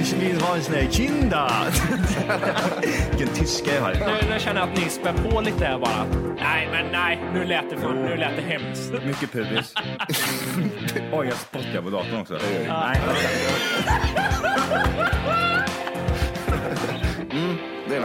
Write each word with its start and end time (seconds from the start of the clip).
Ich 0.00 0.12
vill 0.20 0.40
ha 0.40 0.56
en 0.56 0.62
sån 0.62 0.74
här 0.74 0.86
kinda! 0.90 1.50
Vilken 3.10 3.34
tyska 3.34 3.74
jag 3.74 3.82
har. 3.82 3.94
Nu, 3.94 4.30
nu 4.30 4.38
känner 4.38 4.60
jag 4.60 4.70
att 4.70 4.78
ni 4.78 4.88
spär 4.88 5.12
på 5.12 5.40
lite 5.40 5.64
här 5.64 5.78
bara. 5.78 6.06
Nej, 6.36 6.68
men 6.72 6.92
nej, 6.92 7.20
nu 7.34 7.44
lät 7.44 7.70
det, 7.70 7.76
för, 7.76 7.94
nu 7.94 8.16
lät 8.16 8.36
det 8.36 8.42
hemskt. 8.42 8.92
Mycket 9.04 9.32
pubis. 9.32 9.74
Oj, 11.12 11.26
jag 11.26 11.36
spottar 11.36 11.82
på 11.82 11.90
datorn 11.90 12.20
också. 12.20 12.38
Nej. 12.68 13.00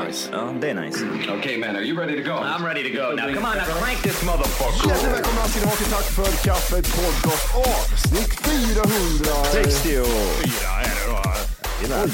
Nice. 0.07 0.29
Ja, 0.31 0.53
det 0.61 0.69
är 0.69 0.81
nice. 0.81 1.05
okay, 1.39 1.57
man, 1.57 1.75
are 1.75 1.83
you 1.83 1.97
ready 1.99 2.23
to 2.23 2.29
go? 2.29 2.35
I'm 2.35 2.65
ready 2.65 2.83
to 2.83 2.89
go 2.89 3.15
now. 3.15 3.33
Come 3.33 3.45
on, 3.45 3.57
now 3.57 3.63
crank 3.63 4.01
this 4.03 4.25
motherfucker! 4.25 4.89
Hjärtligt 4.89 5.13
välkomna 5.13 5.41
till 5.41 5.91
Tack 5.91 6.05
för 6.17 6.47
kaffet 6.47 6.85
podcast 6.99 7.55
avsnitt 7.55 8.33
400. 8.47 9.43
60 9.51 9.99
och... 9.99 10.05
Fyra 10.05 10.69
är 10.83 10.95
det 10.97 11.05
då. 11.11 11.17
Jajamän. 11.81 12.09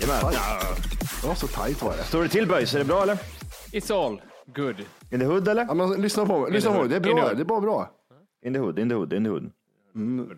Jajamän. 0.00 0.32
Det 1.20 1.26
var 1.26 1.34
så 1.34 1.46
tajt 1.46 1.82
var 1.82 1.96
det. 1.96 2.04
Står 2.04 2.22
det 2.22 2.28
till 2.28 2.46
böjs? 2.46 2.74
Är 2.74 2.78
det 2.78 2.84
bra 2.84 3.02
eller? 3.02 3.18
It's 3.72 4.04
all 4.04 4.20
good. 4.46 4.76
In 5.10 5.20
the 5.20 5.26
hood 5.26 5.48
eller? 5.48 5.64
Ja, 5.64 5.74
men 5.74 6.02
lyssna 6.02 6.26
på 6.26 6.38
mig. 6.38 6.52
Lyssna 6.52 6.72
på 6.72 6.78
mig. 6.78 6.88
Det 6.88 6.96
är 6.96 7.00
bra. 7.00 7.34
Det 7.34 7.42
är 7.42 7.44
bara 7.44 7.60
bra. 7.60 7.90
In 8.44 8.52
the 8.54 8.60
hood, 8.60 8.78
in 8.78 8.88
the 8.88 8.94
hood, 8.94 9.12
in 9.12 9.24
the 9.24 9.30
hood. 9.30 9.50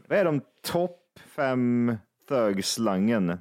Vad 0.09 0.19
är 0.19 0.25
de 0.25 0.41
topp 0.62 1.00
fem 1.37 1.97
thögslangen 2.28 3.39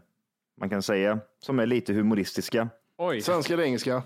man 0.59 0.69
kan 0.69 0.81
säga 0.83 1.19
som 1.39 1.59
är 1.59 1.65
lite 1.65 1.93
humoristiska? 1.93 2.69
Oj. 2.97 3.21
Svenska 3.21 3.53
eller 3.53 3.63
engelska? 3.63 4.03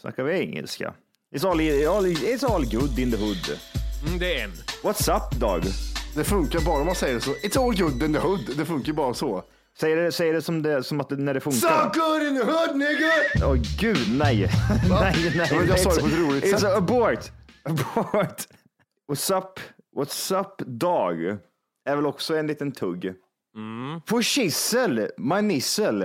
Snackar 0.00 0.24
vi 0.24 0.38
engelska? 0.40 0.94
It's 1.34 1.46
all, 1.48 1.60
all, 1.96 2.06
it's 2.06 2.54
all 2.54 2.64
good 2.64 2.98
in 2.98 3.10
the 3.10 3.16
hood. 3.16 3.58
Mm, 4.06 4.18
det 4.18 4.40
är 4.40 4.44
en. 4.44 4.50
What's 4.82 5.16
up 5.16 5.40
dog? 5.40 5.62
Det 6.14 6.24
funkar 6.24 6.60
bara 6.60 6.80
om 6.80 6.86
man 6.86 6.94
säger 6.94 7.20
så. 7.20 7.30
It's 7.30 7.58
all 7.66 7.76
good 7.78 8.02
in 8.02 8.12
the 8.12 8.18
hood. 8.18 8.40
Det 8.56 8.64
funkar 8.64 8.92
bara 8.92 9.14
så. 9.14 9.44
Säger 9.78 9.96
det, 9.96 10.12
säger 10.12 10.32
det 10.32 10.42
som, 10.42 10.62
det, 10.62 10.82
som 10.84 11.00
att 11.00 11.08
det, 11.08 11.16
när 11.16 11.34
det 11.34 11.40
funkar. 11.40 11.58
So 11.92 12.00
good 12.00 12.22
in 12.22 12.36
the 12.38 12.44
hood 12.44 12.76
nigga! 12.76 13.12
Åh 13.48 13.54
gud, 13.80 14.18
nej. 14.18 14.50
nej, 14.90 15.32
nej. 15.36 15.48
Men 15.58 15.68
jag 15.68 15.80
sa 15.80 15.90
det 15.94 16.00
på 16.00 16.06
ett 16.06 16.18
roligt 16.18 16.44
It's 16.44 16.58
sätt. 16.58 16.76
abort. 16.76 17.30
Abort. 17.62 18.36
What's 19.08 19.38
up, 19.38 19.60
what's 19.96 20.40
up 20.40 20.58
dog? 20.66 21.38
Är 21.84 21.96
väl 21.96 22.06
också 22.06 22.36
en 22.36 22.46
liten 22.46 22.72
tugg. 22.72 23.14
Mm. 23.54 24.00
På 24.00 24.22
kissel, 24.22 25.08
my 25.16 25.42
nissel. 25.42 26.04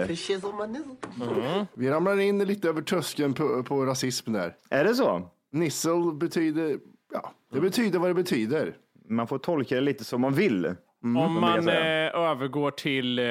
Vi 1.74 1.90
ramlar 1.90 2.20
in 2.20 2.46
lite 2.46 2.70
över 2.70 2.82
tröskeln 2.82 3.34
på, 3.34 3.64
på 3.64 3.86
rasism 3.86 4.34
där. 4.34 4.56
Är 4.70 4.84
det 4.84 4.96
så? 4.96 5.30
Nissel 5.52 6.14
betyder, 6.14 6.80
ja, 7.14 7.32
det 7.52 7.62
betyder 7.62 8.00
vad 8.00 8.10
det 8.10 8.14
betyder. 8.14 8.74
Man 9.10 9.28
får 9.28 9.38
tolka 9.38 9.76
det 9.76 9.82
lite 9.82 10.04
som 10.04 10.22
man 10.22 10.34
vill. 10.34 10.66
Om 10.66 10.76
vill 11.02 11.14
jag 11.14 11.32
man 11.32 11.70
eh, 11.70 12.16
övergår 12.16 12.72
till 12.72 13.20
eh, 13.20 13.26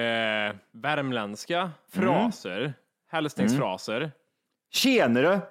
värmländska 0.72 1.70
fraser, 1.92 2.74
hälsningsfraser. 3.10 4.12
Tjenare. 4.70 5.40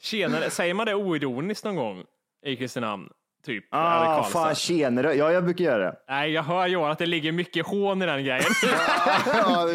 Tjenare, 0.00 0.50
säger 0.50 0.74
man 0.74 0.86
det 0.86 0.94
oironiskt 0.94 1.64
någon 1.64 1.76
gång 1.76 2.04
i 2.44 2.56
Kristinehamn? 2.56 3.08
Typ? 3.46 3.64
Ah, 3.70 4.22
fan 4.22 4.54
tjenare. 4.54 5.14
Ja, 5.14 5.32
jag 5.32 5.44
brukar 5.44 5.64
göra 5.64 5.84
det. 5.84 5.96
Nej, 6.08 6.32
jag 6.32 6.42
hör 6.42 6.66
Johan 6.66 6.90
att 6.90 6.98
det 6.98 7.06
ligger 7.06 7.32
mycket 7.32 7.66
hån 7.66 8.02
i 8.02 8.06
den 8.06 8.24
grejen. 8.24 8.44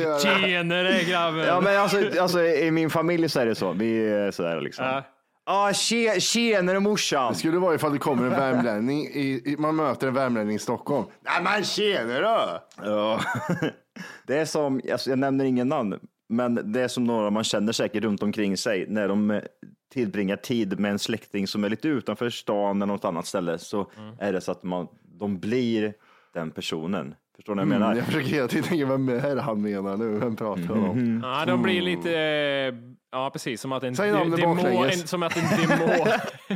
Ja. 0.04 0.20
Tjenare 0.20 1.04
grabben! 1.04 1.46
Ja, 1.46 1.62
men 1.62 1.78
alltså, 1.78 2.22
alltså 2.22 2.44
i 2.44 2.72
min 2.72 2.90
familj 2.90 3.30
så 3.30 3.40
är 3.40 3.46
det 3.46 3.56
så. 3.56 3.72
Vi 3.72 4.08
är 4.12 4.32
sådär 4.32 4.62
liksom. 4.62 4.86
Ja. 4.86 5.04
Ah, 5.46 5.74
tje, 5.74 6.20
tjenare 6.22 6.80
morsan. 6.80 7.34
Det 7.34 7.40
skulle 7.40 7.58
vara 7.58 7.76
ifall 7.76 7.94
det 7.94 8.00
kommer 8.00 8.24
en 8.24 8.30
värmlänning, 8.30 9.00
i, 9.06 9.42
i, 9.46 9.56
man 9.60 9.76
möter 9.76 10.08
en 10.08 10.14
värmlänning 10.14 10.56
i 10.56 10.60
Stockholm. 10.60 11.06
Nej 11.22 11.44
men 11.44 11.64
tjenare! 11.64 12.60
Ja. 12.84 13.20
Det 14.28 14.38
är 14.38 14.46
som, 14.46 14.82
alltså, 14.92 15.10
jag 15.10 15.20
nämner 15.20 15.46
ingen 15.46 15.68
namn, 15.68 16.00
men 16.30 16.72
det 16.74 16.82
är 16.82 16.88
som 16.88 17.04
några 17.04 17.30
man 17.30 17.44
känner 17.44 17.74
säkert 17.74 18.04
runt 18.04 18.24
omkring 18.24 18.58
sig 18.58 18.86
när 18.90 19.08
de 19.08 19.42
tillbringar 19.92 20.36
tid 20.36 20.80
med 20.80 20.92
en 20.92 21.00
släkting 21.00 21.48
som 21.48 21.64
är 21.64 21.70
lite 21.70 21.88
utanför 21.88 22.30
stan 22.30 22.82
eller 22.82 22.94
något 22.94 23.06
annat 23.06 23.26
ställe 23.26 23.58
så 23.58 23.92
är 24.20 24.34
det 24.34 24.42
så 24.42 24.52
att 24.52 24.64
man, 24.64 24.88
de 25.04 25.40
blir 25.40 25.94
den 26.34 26.52
personen. 26.52 27.16
Förstår 27.36 27.56
ni 27.56 27.60
vad 27.60 27.66
jag 27.66 27.80
menar? 27.80 27.86
Mm, 27.86 27.98
jag 27.98 28.06
försöker 28.06 28.28
hela 28.30 28.48
tiden 28.48 28.64
tänka, 28.64 28.86
vem 28.86 29.10
är 29.10 29.36
det 29.36 29.42
han 29.42 29.62
menar 29.62 29.98
nu? 29.98 30.20
Vem 30.20 30.36
pratar 30.36 30.64
han 30.64 30.84
om? 30.84 31.22
Ja, 31.24 31.46
de 31.46 31.62
blir 31.62 31.82
lite, 31.82 32.12
eh, 32.20 32.74
ja 33.12 33.30
precis, 33.34 33.62
som 33.62 33.72
att 33.72 33.84
en, 33.84 33.96
Säg 33.96 34.12
namnet 34.12 34.40
demon, 34.40 34.56
baklänges. 34.58 35.02
en, 35.02 35.08
som 35.08 35.24
att 35.24 35.38
en 35.38 35.68
demon, 35.70 36.08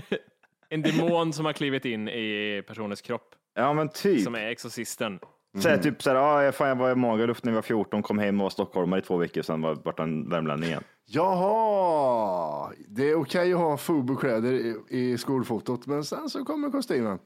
en 0.70 0.82
demon 0.82 1.34
som 1.34 1.46
har 1.46 1.54
klivit 1.54 1.86
in 1.86 2.10
i 2.10 2.64
personens 2.68 3.02
kropp, 3.02 3.36
Ja, 3.58 3.74
men 3.74 3.90
typ. 3.90 4.22
som 4.24 4.36
är 4.36 4.48
exorcisten. 4.48 5.20
Så 5.62 5.70
här, 5.70 5.78
typ 5.78 6.04
så 6.04 6.10
här, 6.10 6.48
ah, 6.48 6.52
fan, 6.52 6.68
jag 6.68 6.76
var 6.76 6.92
i 6.92 6.96
Magaluf 6.96 7.44
när 7.44 7.52
jag 7.52 7.56
var 7.56 7.62
14, 7.62 8.02
kom 8.02 8.20
hem 8.20 8.40
och 8.42 8.44
var 8.44 8.50
stockholmare 8.50 9.00
i 9.00 9.04
två 9.04 9.18
veckor, 9.18 9.42
sen 9.42 9.62
var 9.62 9.76
vart 9.84 10.00
en 10.00 10.30
värmlänning 10.30 10.70
igen. 10.70 10.84
Jaha, 11.06 12.72
det 12.88 13.10
är 13.10 13.16
okej 13.16 13.54
att 13.54 13.60
ha 13.60 13.78
FUBU-kläder 13.78 14.54
i, 14.54 14.76
i 14.90 15.18
skolfotot, 15.18 15.88
men 15.88 16.04
sen 16.04 16.30
så 16.30 16.46
kommer 16.46 16.70
kostymen. 16.72 17.20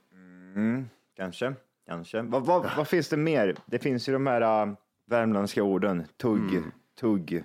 Kanske, 1.17 1.53
kanske. 1.87 2.21
Vad, 2.21 2.45
vad, 2.45 2.65
vad 2.77 2.87
finns 2.87 3.09
det 3.09 3.17
mer? 3.17 3.55
Det 3.65 3.79
finns 3.79 4.09
ju 4.09 4.13
de 4.13 4.27
här 4.27 4.41
äh, 4.67 4.73
värmländska 5.09 5.63
orden. 5.63 6.03
Tugg, 6.21 6.61
tugg. 6.99 7.43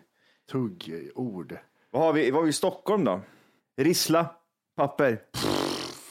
Tuggord. 0.52 1.56
Vad 1.90 2.02
har 2.02 2.12
vi, 2.12 2.30
vad 2.30 2.38
har 2.40 2.44
vi 2.44 2.50
i 2.50 2.52
Stockholm 2.52 3.04
då? 3.04 3.20
Rissla, 3.76 4.26
papper. 4.76 5.20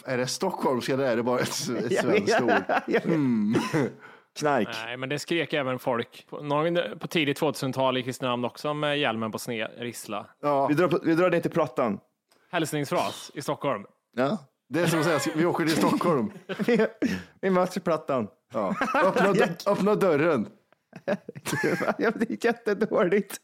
Är 0.06 0.18
det 0.18 0.28
stockholmska 0.28 0.94
eller 0.94 1.04
är 1.04 1.16
det 1.16 1.24
bara 1.24 1.40
ett, 1.40 1.50
ett 1.50 1.92
Jag 1.92 2.04
svenskt 2.04 2.42
ord? 2.42 2.52
jag 2.88 3.02
vet. 3.02 3.92
Knark. 4.40 4.68
Nej, 4.86 4.98
men 4.98 5.10
det 5.10 5.20
skrek 5.20 5.54
även 5.54 5.80
folk 5.80 6.26
på, 6.30 6.42
någon, 6.42 6.78
på 7.00 7.08
tidigt 7.08 7.42
2000-tal 7.42 7.98
i 7.98 8.04
Kristinehamn 8.04 8.46
också 8.46 8.74
med 8.74 9.00
hjälmen 9.00 9.32
på 9.32 9.40
sned, 9.40 9.68
rissla. 9.78 10.26
Ja, 10.42 10.68
Vi 10.68 10.74
drar, 10.74 10.88
på- 10.88 11.00
vi 11.04 11.16
drar 11.16 11.30
ner 11.30 11.40
till 11.40 11.52
Plattan. 11.52 12.00
Hälsningsfras 12.52 13.32
i 13.34 13.42
Stockholm. 13.42 13.86
Ja. 14.16 14.38
det 14.70 14.80
är 14.80 14.88
som 14.88 15.00
att 15.00 15.06
säga, 15.06 15.20
vi 15.36 15.46
åker 15.46 15.66
till 15.66 15.76
Stockholm. 15.78 16.32
Vi, 16.68 16.88
vi 17.42 17.50
möts 17.50 17.78
i 17.78 17.80
Plattan. 17.80 18.28
Ja. 18.54 18.76
Öppna, 19.04 19.34
dö- 19.34 19.48
öppna 19.68 19.96
dörren. 19.96 20.48
Ja, 21.98 22.12
det 22.16 22.30
är 22.32 22.46
jättedåligt. 22.46 23.38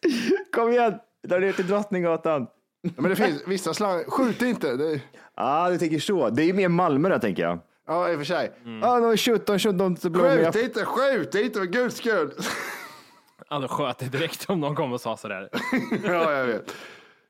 Kom 0.55 0.69
igen, 0.71 0.99
vi 1.21 1.29
drar 1.29 1.39
ner 1.39 1.51
till 1.53 1.67
Drottninggatan. 1.67 2.47
Ja, 2.81 2.89
men 2.95 3.09
det 3.09 3.15
finns 3.15 3.43
vissa 3.47 3.73
slang, 3.73 4.03
skjut 4.03 4.41
inte. 4.41 4.75
Det, 4.75 5.01
ah, 5.35 5.69
du 5.69 5.77
tänker 5.77 5.99
så. 5.99 6.29
Det 6.29 6.43
är 6.43 6.45
ju 6.45 6.53
mer 6.53 6.67
Malmö 6.69 7.09
där 7.09 7.19
tänker 7.19 7.43
jag. 7.43 7.59
Ja, 7.89 8.11
i 8.11 8.15
och 8.15 8.19
för 8.19 8.25
sig. 8.25 8.51
Ja, 8.81 9.11
ah, 9.13 9.17
17, 9.17 9.59
17 9.59 9.97
så 9.97 10.09
blå 10.09 10.23
Skjut 10.23 10.55
inte, 10.55 10.85
skjut 10.85 11.35
inte 11.35 11.59
för 11.59 11.65
guds 11.65 11.97
skull. 11.97 12.31
hade 13.49 13.67
skjutit 13.67 14.11
direkt 14.11 14.45
om 14.49 14.59
någon 14.59 14.75
kom 14.75 14.93
och 14.93 15.01
sa 15.01 15.17
sådär. 15.17 15.49
ja, 16.03 16.31
jag 16.33 16.45
vet. 16.45 16.75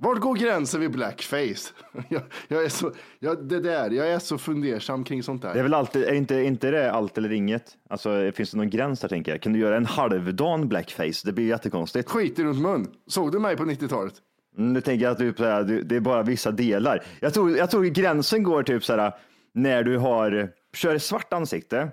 Vart 0.01 0.19
går 0.19 0.35
gränsen 0.35 0.81
vid 0.81 0.91
blackface? 0.91 1.73
Jag, 2.09 2.21
jag, 2.47 2.63
är 2.65 2.69
så, 2.69 2.91
jag, 3.19 3.43
det 3.43 3.59
där, 3.59 3.89
jag 3.89 4.07
är 4.07 4.19
så 4.19 4.37
fundersam 4.37 5.03
kring 5.03 5.23
sånt 5.23 5.41
där. 5.41 5.53
Det 5.53 5.59
är 5.59 5.63
väl 5.63 5.73
alltid, 5.73 6.03
är 6.03 6.13
inte, 6.13 6.35
inte 6.35 6.71
det 6.71 6.91
allt 6.91 7.17
eller 7.17 7.31
inget? 7.31 7.63
Alltså, 7.89 8.31
finns 8.35 8.51
det 8.51 8.57
någon 8.57 8.69
gräns 8.69 8.99
där 8.99 9.07
tänker 9.07 9.31
jag? 9.31 9.41
Kan 9.41 9.53
du 9.53 9.59
göra 9.59 9.77
en 9.77 9.85
halvdan 9.85 10.67
blackface? 10.67 11.21
Det 11.25 11.31
blir 11.31 11.47
jättekonstigt. 11.47 12.09
Skit 12.09 12.39
i 12.39 12.43
runt 12.43 12.61
mun. 12.61 12.87
Såg 13.07 13.31
du 13.31 13.39
mig 13.39 13.57
på 13.57 13.63
90-talet? 13.63 14.13
Mm, 14.57 14.73
Nu 14.73 14.81
tänker 14.81 15.05
jag 15.05 15.11
att 15.11 15.17
typ, 15.17 15.37
så 15.37 15.45
här, 15.45 15.63
du- 15.63 15.83
det 15.83 15.95
är 15.95 15.99
bara 15.99 16.23
vissa 16.23 16.51
delar. 16.51 17.03
Jag 17.19 17.33
tror, 17.33 17.57
jag 17.57 17.71
tror 17.71 17.83
gränsen 17.83 18.43
går 18.43 18.63
typ 18.63 18.83
så 18.85 18.95
här 18.95 19.13
när 19.53 19.83
du 19.83 19.97
har, 19.97 20.51
kör 20.73 20.97
svart 20.97 21.33
ansikte. 21.33 21.91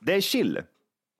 Det 0.00 0.14
är 0.14 0.20
chill. 0.20 0.62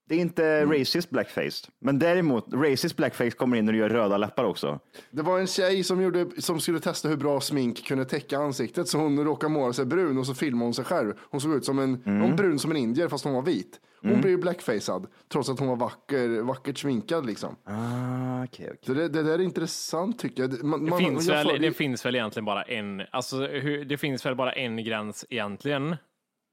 Det 0.09 0.15
är 0.15 0.19
inte 0.19 0.65
racist 0.67 1.11
blackface. 1.11 1.69
Men 1.81 1.99
däremot, 1.99 2.55
racist 2.55 2.97
blackface 2.97 3.31
kommer 3.31 3.57
in 3.57 3.65
när 3.65 3.73
du 3.73 3.79
gör 3.79 3.89
röda 3.89 4.17
läppar 4.17 4.45
också. 4.45 4.81
Det 5.11 5.23
var 5.23 5.39
en 5.39 5.47
tjej 5.47 5.85
som, 5.85 6.03
gjorde, 6.03 6.27
som 6.39 6.61
skulle 6.61 6.81
testa 6.81 7.09
hur 7.09 7.17
bra 7.17 7.41
smink 7.41 7.87
kunde 7.87 8.05
täcka 8.05 8.39
ansiktet 8.39 8.89
så 8.89 8.99
hon 8.99 9.25
råkade 9.25 9.53
måla 9.53 9.73
sig 9.73 9.87
brun 9.87 10.19
och 10.19 10.27
så 10.27 10.35
filmade 10.35 10.65
hon 10.67 10.75
sig 10.75 10.85
själv. 10.85 11.13
Hon 11.31 11.41
såg 11.41 11.55
ut 11.55 11.65
som 11.65 11.79
en, 11.79 12.03
hon 12.05 12.37
brun 12.37 12.59
som 12.59 12.71
en 12.71 12.77
indier 12.77 13.09
fast 13.09 13.25
hon 13.25 13.35
var 13.35 13.43
vit. 13.43 13.81
Hon 14.03 14.21
blev 14.21 14.31
ju 14.31 14.37
blackfacead 14.39 15.07
trots 15.33 15.49
att 15.49 15.59
hon 15.59 15.69
var 15.69 15.77
vacker, 15.77 16.43
vackert 16.43 16.79
sminkad 16.79 17.27
liksom. 17.27 17.57
Ah, 17.65 18.45
okay, 18.45 18.67
okay. 18.67 18.77
Så 18.83 18.95
det, 18.95 19.09
det 19.09 19.23
där 19.23 19.33
är 19.35 19.41
intressant 19.43 20.19
tycker 20.19 20.43
jag. 20.43 20.65
Man, 20.65 20.85
Det, 20.85 20.91
man- 20.91 20.99
finns, 20.99 21.29
jag 21.29 21.45
väl, 21.45 21.61
det 21.63 21.73
finns 21.73 22.07
väl 22.07 22.15
egentligen 22.15 22.45
bara 22.45 22.63
en, 22.63 23.03
alltså 23.13 23.37
hur, 23.47 23.85
det 23.85 23.97
finns 23.99 24.27
väl 24.27 24.35
bara 24.35 24.53
en 24.53 24.85
gräns 24.85 25.25
egentligen. 25.31 25.97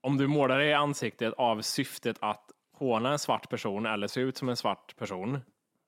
Om 0.04 0.18
du 0.18 0.28
målar 0.28 0.60
dig 0.60 0.70
i 0.70 0.74
ansiktet 0.74 1.34
av 1.38 1.62
syftet 1.62 2.18
att 2.20 2.46
håna 2.74 3.12
en 3.12 3.20
svart 3.20 3.50
person 3.50 3.86
eller 3.86 4.08
se 4.08 4.22
ut 4.22 4.38
som 4.38 4.50
en 4.50 4.56
svart 4.56 4.96
person, 4.98 5.40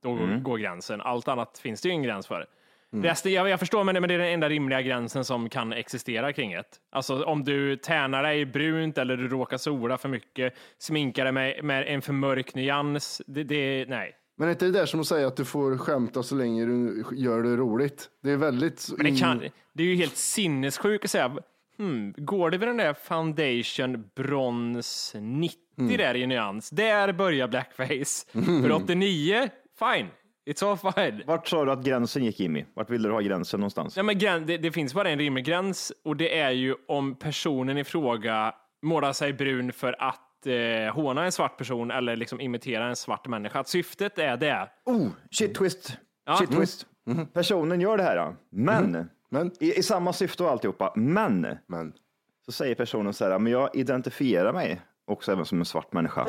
då 0.04 0.12
Mm. 0.12 0.44
går 0.44 0.58
gränsen. 0.58 1.02
Allt 1.02 1.28
annat 1.28 1.58
finns 1.58 1.82
det 1.82 1.88
ju 1.88 1.94
ingen 1.94 2.04
gräns 2.04 2.28
för. 2.28 2.46
Resten, 2.92 3.34
jag, 3.34 3.50
jag 3.50 3.60
förstår, 3.60 3.84
men 3.84 3.96
det, 3.96 4.02
men 4.02 4.08
det 4.08 4.14
är 4.16 4.20
den 4.20 4.28
enda 4.34 4.50
rimliga 4.50 4.82
gränsen 4.82 5.26
som 5.26 5.50
kan 5.50 5.74
existera 5.74 6.34
kring 6.34 6.54
ett. 6.54 6.80
Alltså 6.92 7.24
om 7.24 7.44
du 7.44 7.76
tärnar 7.76 8.24
dig 8.24 8.46
brunt 8.46 8.98
eller 8.98 9.18
du 9.18 9.28
råkar 9.28 9.58
sola 9.58 9.98
för 9.98 10.10
mycket, 10.10 10.54
sminkar 10.78 11.24
dig 11.24 11.32
med, 11.34 11.64
med 11.64 11.88
en 11.88 12.02
för 12.02 12.14
mörk 12.14 12.56
nyans, 12.56 13.22
det, 13.28 13.44
det 13.44 13.86
nej. 13.90 14.16
Men 14.38 14.48
är 14.48 14.52
inte 14.52 14.66
det 14.66 14.72
där 14.72 14.86
som 14.86 15.00
att 15.00 15.08
säga 15.08 15.28
att 15.28 15.36
du 15.38 15.46
får 15.46 15.78
skämta 15.78 16.24
så 16.24 16.36
länge 16.36 16.66
du 16.66 17.04
gör 17.12 17.44
det 17.44 17.56
roligt? 17.56 18.10
Det 18.24 18.32
är 18.32 18.38
väldigt... 18.38 18.88
Men 18.98 19.14
det, 19.14 19.20
kan, 19.20 19.44
det 19.74 19.84
är 19.84 19.88
ju 19.88 19.96
helt 19.96 20.18
sinnessjukt 20.18 21.04
att 21.06 21.12
säga, 21.12 21.38
hmm, 21.78 22.14
går 22.18 22.50
det 22.52 22.58
vid 22.58 22.68
den 22.68 22.78
där 22.78 22.94
foundation 22.94 24.10
brons 24.16 25.16
90 25.20 25.60
Mm. 25.78 25.98
där 25.98 26.16
i 26.16 26.28
nyans, 26.28 26.70
där 26.70 27.14
börjar 27.14 27.48
blackface. 27.48 28.26
För 28.32 28.72
89, 28.72 29.50
fine, 29.80 30.08
it's 30.50 30.66
all 30.86 30.94
fine. 30.94 31.22
Vart 31.26 31.48
sa 31.48 31.66
du 31.66 31.72
att 31.72 31.84
gränsen 31.84 32.24
gick 32.24 32.40
Jimmy? 32.40 32.66
Vart 32.74 32.90
vill 32.90 33.04
du 33.04 33.12
ha 33.12 33.20
gränsen 33.20 33.60
någonstans? 33.60 33.98
Ja, 33.98 34.04
men 34.04 34.20
det, 34.20 34.58
det 34.58 34.72
finns 34.72 34.94
bara 34.94 35.10
en 35.10 35.20
rimlig 35.20 35.46
gräns 35.46 35.94
och 36.04 36.18
det 36.18 36.40
är 36.40 36.52
ju 36.52 36.76
om 36.88 37.16
personen 37.16 37.78
i 37.78 37.84
fråga 37.84 38.54
målar 38.82 39.14
sig 39.14 39.34
brun 39.34 39.72
för 39.74 39.96
att 40.04 40.48
eh, 40.48 40.94
håna 40.94 41.26
en 41.26 41.32
svart 41.32 41.58
person 41.58 41.92
eller 41.92 42.16
liksom 42.16 42.42
imitera 42.42 42.88
en 42.88 42.96
svart 42.96 43.28
människa. 43.28 43.60
Att 43.60 43.68
syftet 43.68 44.18
är 44.20 44.38
det. 44.38 44.70
Oh, 44.86 45.08
shit 45.32 45.56
twist. 45.56 45.98
Ja. 46.26 46.36
Shit 46.38 46.52
twist. 46.52 46.86
Personen 47.34 47.82
gör 47.82 47.98
det 47.98 48.04
här, 48.04 48.36
men 48.52 49.10
Men, 49.30 49.52
i, 49.60 49.80
i 49.80 49.84
samma 49.84 50.14
syfte 50.14 50.44
och 50.44 50.52
alltihopa. 50.52 50.94
Men 50.96 51.48
men. 51.68 51.94
så 52.46 52.52
säger 52.52 52.76
personen 52.76 53.14
så 53.14 53.26
här, 53.26 53.40
men 53.40 53.52
jag 53.52 53.70
identifierar 53.76 54.54
mig 54.54 54.82
också 55.06 55.32
även 55.32 55.46
som 55.46 55.60
en 55.60 55.66
svart 55.66 55.94
människa. 55.94 56.28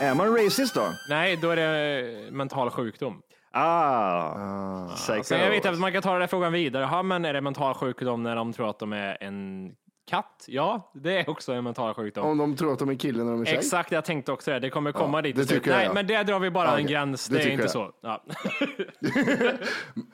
Är 0.00 0.14
man 0.14 0.36
racist 0.36 0.74
då? 0.74 0.86
Nej, 1.08 1.36
då 1.36 1.50
är 1.50 1.56
det 1.56 2.30
mental 2.30 2.70
sjukdom. 2.70 3.22
Ah, 3.52 4.88
psycho. 4.96 5.22
Sen 5.22 5.40
jag 5.40 5.50
vet 5.50 5.66
att 5.66 5.78
man 5.78 5.92
kan 5.92 6.02
ta 6.02 6.10
den 6.10 6.20
där 6.20 6.26
frågan 6.26 6.52
vidare. 6.52 6.82
Ja, 6.82 7.02
men 7.02 7.24
är 7.24 7.32
det 7.32 7.40
mental 7.40 7.74
sjukdom 7.74 8.22
när 8.22 8.36
de 8.36 8.52
tror 8.52 8.70
att 8.70 8.78
de 8.78 8.92
är 8.92 9.16
en 9.20 9.72
katt? 10.10 10.44
Ja, 10.48 10.90
det 10.94 11.18
är 11.20 11.30
också 11.30 11.52
en 11.52 11.64
mental 11.64 11.94
sjukdom. 11.94 12.26
Om 12.26 12.38
de 12.38 12.56
tror 12.56 12.72
att 12.72 12.78
de 12.78 12.88
är 12.88 12.94
kille 12.94 13.24
när 13.24 13.30
de 13.32 13.40
är 13.40 13.44
tjej? 13.44 13.54
Exakt, 13.58 13.92
jag 13.92 14.04
tänkte 14.04 14.32
också 14.32 14.50
det. 14.50 14.58
Det 14.60 14.70
kommer 14.70 14.92
komma 14.92 15.18
Ja, 15.18 15.22
dit. 15.22 15.36
det 15.36 15.44
tycker 15.46 15.70
jag, 15.70 15.76
Nej, 15.76 15.86
ja. 15.86 15.92
men 15.92 16.06
där 16.06 16.24
drar 16.24 16.38
vi 16.40 16.50
bara 16.50 16.64
Ja, 16.66 16.70
en 16.78 16.84
okej. 16.84 16.92
gräns. 16.94 17.28
Det 17.28 17.36
Det, 17.36 17.42
är 17.42 17.48
inte 17.50 17.62
jag. 17.62 17.70
så. 17.70 17.90
Ja. 18.02 18.24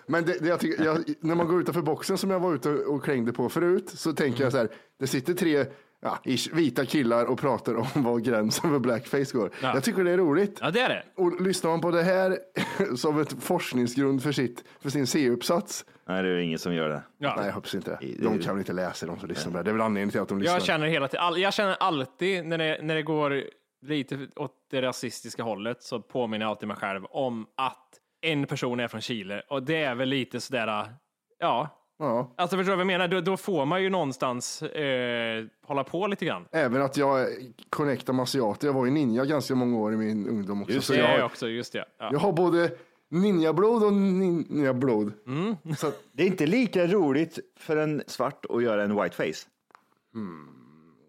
Men 0.07 0.25
det, 0.25 0.39
det 0.41 0.49
jag 0.49 0.61
tycker, 0.61 0.85
jag, 0.85 1.05
när 1.21 1.35
man 1.35 1.49
går 1.49 1.61
utanför 1.61 1.83
boxen 1.83 2.19
som 2.19 2.31
jag 2.31 2.41
var 2.41 2.55
ute 2.55 2.71
och 2.71 3.05
klängde 3.05 3.33
på 3.33 3.49
förut 3.49 3.89
så 3.91 4.13
tänker 4.13 4.43
jag 4.45 4.53
så 4.53 4.59
här, 4.59 4.69
det 4.99 5.07
sitter 5.07 5.35
tre 5.35 5.65
ja, 6.01 6.19
ish, 6.25 6.53
vita 6.53 6.85
killar 6.85 7.25
och 7.25 7.39
pratar 7.39 7.75
om 7.75 7.87
var 7.95 8.19
gränsen 8.19 8.71
för 8.71 8.79
blackface 8.79 9.33
går. 9.33 9.51
Ja. 9.63 9.75
Jag 9.75 9.85
tycker 9.85 10.05
det 10.05 10.11
är 10.11 10.17
roligt. 10.17 10.59
ja, 10.63 10.71
det 10.71 10.81
är 10.81 10.89
det. 10.89 11.03
Och 11.17 11.41
lyssnar 11.41 11.71
man 11.71 11.81
på 11.81 11.91
det 11.91 12.03
här 12.03 12.39
som 12.97 13.21
ett 13.21 13.43
forskningsgrund 13.43 14.23
för, 14.23 14.33
sitt, 14.33 14.65
för 14.81 14.91
sin 14.91 15.07
C-uppsats, 15.07 15.85
Nej, 16.09 16.23
det 16.23 16.29
är 16.29 16.37
ingen 16.37 16.59
som 16.59 16.75
gör 16.75 16.89
det. 16.89 17.03
Ja. 17.19 17.35
nej 17.37 17.47
jag 17.47 17.53
hoppas 17.53 17.75
inte 17.75 17.99
det. 18.01 18.23
De 18.23 18.39
kan 18.39 18.55
väl 18.55 18.59
inte 18.59 18.73
läsa, 18.73 19.07
de 19.07 19.19
som 19.19 19.29
lyssnar 19.29 19.53
på 19.53 19.59
det. 19.59 19.65
Det 19.65 19.71
är 19.71 19.73
väl 19.73 19.81
anledningen 19.81 20.11
till 20.11 20.21
att 20.21 20.29
de 20.29 20.39
lyssnar. 20.39 20.55
Jag 20.55 20.63
känner 20.63 20.87
hela 20.87 21.09
tiden, 21.09 21.25
all, 21.25 21.39
jag 21.39 21.55
känner 21.55 21.77
alltid 21.81 22.47
när 22.47 22.59
det, 22.59 22.79
när 22.83 22.95
det 22.95 23.03
går 23.03 23.45
lite 23.87 24.29
åt 24.37 24.53
det 24.71 24.83
rasistiska 24.83 25.43
hållet 25.43 25.83
så 25.83 26.01
påminner 26.01 26.45
jag 26.47 26.51
alltid 26.51 26.69
mig 26.69 26.77
själv 26.77 27.05
om 27.05 27.47
att 27.57 27.89
en 28.21 28.47
person 28.47 28.81
är 28.81 28.89
från 28.89 29.01
Chile 29.01 29.43
och 29.49 29.63
det 29.63 29.77
är 29.77 29.95
väl 29.95 30.09
lite 30.09 30.41
sådär, 30.41 30.95
ja, 31.39 31.69
Ja. 31.99 32.33
alltså 32.37 32.57
förstår 32.57 32.73
du 32.73 32.77
vad 32.77 32.81
jag 32.81 32.87
menar? 32.87 33.09
Då, 33.09 33.21
då 33.21 33.37
får 33.37 33.67
man 33.67 33.83
ju 33.83 33.91
någonstans 33.91 34.63
eh, 34.63 35.45
hålla 35.67 35.85
på 35.85 36.07
lite 36.07 36.25
grann. 36.25 36.45
Även 36.53 36.83
att 36.83 36.97
jag 36.97 37.27
connectar 37.71 38.13
med 38.13 38.23
asiater. 38.23 38.67
Jag 38.69 38.75
var 38.75 38.85
ju 38.85 38.91
ninja 38.91 39.25
ganska 39.25 39.55
många 39.55 39.79
år 39.79 39.93
i 39.93 39.97
min 39.97 40.29
ungdom 40.29 40.63
också. 40.63 40.75
Just 40.75 40.87
så 40.87 40.93
Det 40.93 40.99
jag, 40.99 41.19
jag 41.19 41.27
också, 41.27 41.49
just 41.49 41.73
det. 41.73 41.85
Ja. 41.99 42.09
jag 42.13 42.19
har 42.19 42.33
både 42.33 42.71
ninjablod 43.09 43.85
och 43.85 43.93
ninjablod. 43.93 45.13
Mm. 45.27 45.57
Så 45.79 45.87
att, 45.87 46.03
Det 46.13 46.23
är 46.23 46.27
inte 46.27 46.47
lika 46.47 46.87
roligt 46.87 47.39
för 47.59 47.77
en 47.77 48.03
svart 48.07 48.47
att 48.51 48.63
göra 48.63 48.83
en 48.83 49.03
whiteface. 49.03 49.47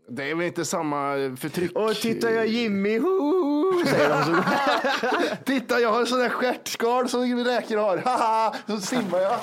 det 0.09 0.23
är 0.23 0.35
väl 0.35 0.47
inte 0.47 0.65
samma 0.65 1.13
förtryck. 1.39 1.71
Och 1.75 1.95
titta 1.95 2.31
jag 2.31 2.43
är 2.43 2.47
Jimmy, 2.47 2.99
ho, 2.99 3.85
säger 3.85 4.09
de 4.09 4.23
så. 4.23 4.43
Titta, 5.45 5.79
jag 5.79 5.91
har 5.91 5.99
en 5.99 6.07
sån 6.07 6.19
där 6.19 6.29
stjärtskal 6.29 7.09
som 7.09 7.43
räkor 7.45 7.77
har. 7.77 7.97
Haha, 7.97 8.55
så 8.67 8.77
simmar 8.77 9.19
jag. 9.19 9.39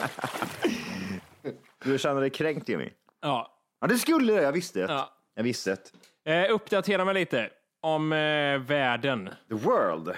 Du 1.85 1.99
känner 1.99 2.21
dig 2.21 2.31
kränkt 2.31 2.69
Jimmy? 2.69 2.91
Ja. 3.23 3.51
Ja, 3.81 3.87
det 3.87 3.99
skulle 3.99 4.33
det. 4.33 4.43
Jag 4.43 4.53
visste 4.53 4.79
det. 4.79 4.93
Ja. 4.93 5.11
Jag 5.35 5.43
visste 5.45 5.77
det. 6.25 6.45
Eh, 6.45 6.55
uppdatera 6.55 7.05
mig 7.05 7.15
lite 7.15 7.51
om 7.83 8.13
eh, 8.13 8.59
världen. 8.59 9.31
The 9.49 9.55
world. 9.55 10.09
Eh, 10.09 10.15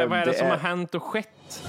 Vad, 0.00 0.08
vad 0.08 0.18
är 0.18 0.26
det, 0.26 0.34
som 0.34 0.46
är 0.46 0.50
har 0.50 0.56
hänt 0.58 0.94
och 0.94 1.02
skett? 1.02 1.62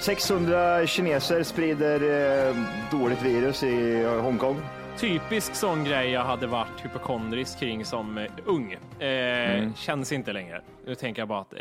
600 0.00 0.86
kineser 0.86 1.42
sprider 1.42 2.00
eh, 2.48 2.56
dåligt 2.90 3.22
virus 3.22 3.62
i 3.62 4.04
Hongkong. 4.04 4.60
Typisk 5.00 5.54
sån 5.54 5.84
grej 5.84 6.10
jag 6.10 6.20
hade 6.24 6.46
varit 6.46 6.84
hypokondrisk 6.84 7.58
kring 7.60 7.84
som 7.84 8.18
eh, 8.18 8.30
ung. 8.44 8.72
Eh, 8.72 9.36
Mm. 9.46 9.74
Känns 9.74 10.12
inte 10.12 10.32
längre. 10.32 10.60
Nu 10.86 10.94
tänker 10.94 11.20
jag 11.22 11.28
bara 11.28 11.40
att 11.40 11.52
eh, 11.52 11.60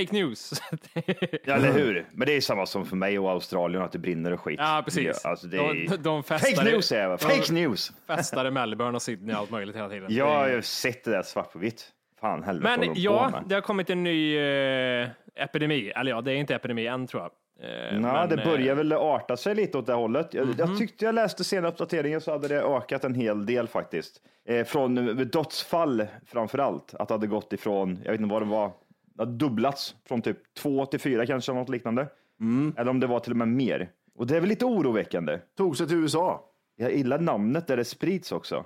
fake 0.00 0.12
news. 0.12 0.52
Ja, 1.44 1.54
eller 1.54 1.72
hur? 1.72 2.06
Men 2.12 2.26
det 2.26 2.32
är 2.36 2.40
samma 2.40 2.66
som 2.66 2.86
för 2.86 2.96
mig 2.96 3.18
och 3.18 3.30
Australien, 3.30 3.82
att 3.82 3.92
det 3.92 3.98
brinner 3.98 4.32
och 4.32 4.40
skit. 4.40 4.58
ja, 4.62 4.82
precis. 4.84 5.20
Ja, 5.24 5.30
alltså 5.30 5.46
det 5.46 5.56
är... 5.56 5.88
de, 5.88 5.96
de 5.96 6.22
festar, 6.22 6.50
Fake 6.56 6.70
news 6.70 6.86
säger 6.86 7.02
jag. 7.08 7.18
de 7.18 7.24
Fake 7.24 7.52
news! 7.52 7.92
festar 8.06 8.46
i 8.46 8.50
Melbourne 8.50 8.96
och 8.96 9.02
Sydney 9.02 9.34
och 9.34 9.40
allt 9.40 9.50
möjligt 9.50 9.76
hela 9.76 9.88
tiden. 9.88 10.14
Jag 10.14 10.26
har 10.26 10.48
är- 10.48 10.60
sett 10.60 11.04
det 11.04 11.10
där 11.10 11.22
svart 11.22 11.52
på 11.52 11.58
vitt. 11.58 11.88
Fan 12.20 12.42
helvete 12.42 12.76
Men 12.78 12.94
de 12.94 13.00
ja, 13.00 13.42
det 13.46 13.54
har 13.54 13.62
kommit 13.62 13.90
en 13.90 14.02
ny 14.02 14.36
eh, 14.38 15.08
epidemi. 15.34 15.88
Eller 15.96 16.10
ja, 16.10 16.20
det 16.20 16.32
är 16.32 16.36
inte 16.36 16.54
epidemi 16.54 16.86
än 16.86 17.06
tror 17.06 17.22
jag. 17.22 17.30
Eh, 17.62 18.00
men, 18.00 18.28
det 18.28 18.36
börjar 18.36 18.70
eh, 18.72 18.76
väl 18.76 18.92
arta 18.92 19.36
sig 19.36 19.54
lite 19.54 19.78
åt 19.78 19.86
det 19.86 19.92
hållet. 19.92 20.34
Jag, 20.34 20.46
Mhm. 20.46 20.54
jag 20.58 20.78
tyckte 20.78 21.04
jag 21.04 21.14
läste 21.14 21.44
sen 21.44 21.64
uppdateringen 21.64 22.20
så 22.20 22.32
hade 22.32 22.48
det 22.48 22.62
ökat 22.62 23.04
en 23.04 23.14
hel 23.14 23.46
del 23.46 23.68
faktiskt. 23.68 24.22
Eh, 24.48 24.64
från 24.64 24.94
dödsfall 25.32 26.06
framför 26.26 26.58
allt. 26.58 26.94
Att 26.94 27.08
det 27.08 27.14
hade 27.14 27.26
gått 27.26 27.52
ifrån, 27.52 27.98
jag 28.04 28.12
vet 28.12 28.20
inte 28.20 28.32
vad 28.32 28.42
det 28.42 28.48
var, 28.48 28.72
det 29.14 29.22
hade 29.22 29.32
dubblats 29.36 29.96
från 30.08 30.22
typ 30.22 30.38
två 30.54 30.86
till 30.86 31.00
fyra 31.00 31.26
kanske, 31.26 31.52
något 31.52 31.68
liknande. 31.68 32.06
Mm. 32.40 32.74
Eller 32.76 32.90
om 32.90 33.00
det 33.00 33.06
var 33.06 33.20
till 33.20 33.32
och 33.32 33.36
med 33.36 33.48
mer. 33.48 33.90
Och 34.14 34.26
det 34.26 34.36
är 34.36 34.40
väl 34.40 34.48
lite 34.48 34.64
oroväckande. 34.64 35.38
Tog 35.56 35.76
sig 35.76 35.86
till 35.88 35.96
USA. 35.96 36.44
Jag 36.76 36.92
gillar 36.96 37.18
namnet 37.18 37.66
där 37.66 37.76
det 37.76 37.84
sprids 37.84 38.32
också. 38.32 38.64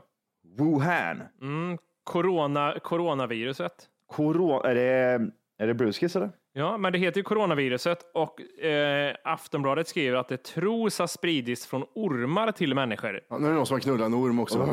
Wuhan. 0.59 1.23
mm, 1.43 1.79
corona, 2.05 2.75
coronaviruset. 2.83 3.73
Corona, 4.07 4.69
är 4.71 4.75
det, 4.75 5.21
är 5.59 5.67
det 5.67 5.75
Bruskis 5.75 6.17
eller? 6.17 6.31
Ja, 6.58 6.76
men 6.76 6.92
det 6.92 6.98
heter 6.98 7.18
ju 7.20 7.25
coronaviruset 7.25 7.98
och 8.12 8.60
eh, 8.64 9.14
Aftonbladet 9.25 9.88
skriver 9.88 10.16
att 10.16 10.28
det 10.28 10.42
tros 10.42 10.98
ha 10.98 11.08
spridits 11.08 11.66
från 11.66 11.84
ormar 11.94 12.52
till 12.52 12.75
människor. 12.75 13.20
Ja, 13.28 13.38
nu 13.38 13.46
är 13.46 13.50
det 13.50 13.56
någon 13.56 13.66
som 13.66 13.75
har 13.75 13.80
knullat 13.80 14.06
en 14.06 14.14
orm 14.14 14.40
också. 14.40 14.68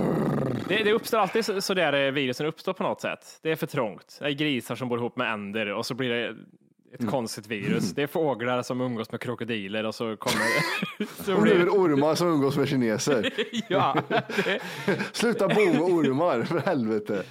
Det, 0.67 0.83
det 0.83 0.93
uppstår 0.93 1.17
alltid 1.17 1.45
så, 1.45 1.61
så 1.61 1.73
där 1.73 2.05
eh, 2.05 2.11
virusen 2.11 2.45
uppstår 2.45 2.73
på 2.73 2.83
något 2.83 3.01
sätt. 3.01 3.39
Det 3.41 3.51
är 3.51 3.55
för 3.55 3.67
trångt. 3.67 4.17
Det 4.19 4.25
är 4.25 4.31
grisar 4.31 4.75
som 4.75 4.89
bor 4.89 4.99
ihop 4.99 5.17
med 5.17 5.33
änder 5.33 5.73
och 5.73 5.85
så 5.85 5.93
blir 5.93 6.09
det 6.09 6.35
ett 6.99 7.09
konstigt 7.09 7.47
virus. 7.47 7.91
Det 7.91 8.03
är 8.03 8.07
fåglar 8.07 8.61
som 8.61 8.81
umgås 8.81 9.11
med 9.11 9.21
krokodiler 9.21 9.83
och 9.83 9.95
så 9.95 10.17
kommer 10.17 10.45
så 11.23 11.35
Och 11.35 11.43
nu 11.43 11.49
är 11.49 11.55
blir 11.55 11.65
det 11.65 11.71
ormar 11.71 12.15
som 12.15 12.27
umgås 12.27 12.57
med 12.57 12.67
kineser. 12.67 13.33
Ja, 13.67 13.97
det, 14.09 14.59
Sluta 15.11 15.47
bo 15.47 15.65
med 15.65 15.81
ormar, 15.81 16.43
för 16.43 16.59
helvete. 16.59 17.23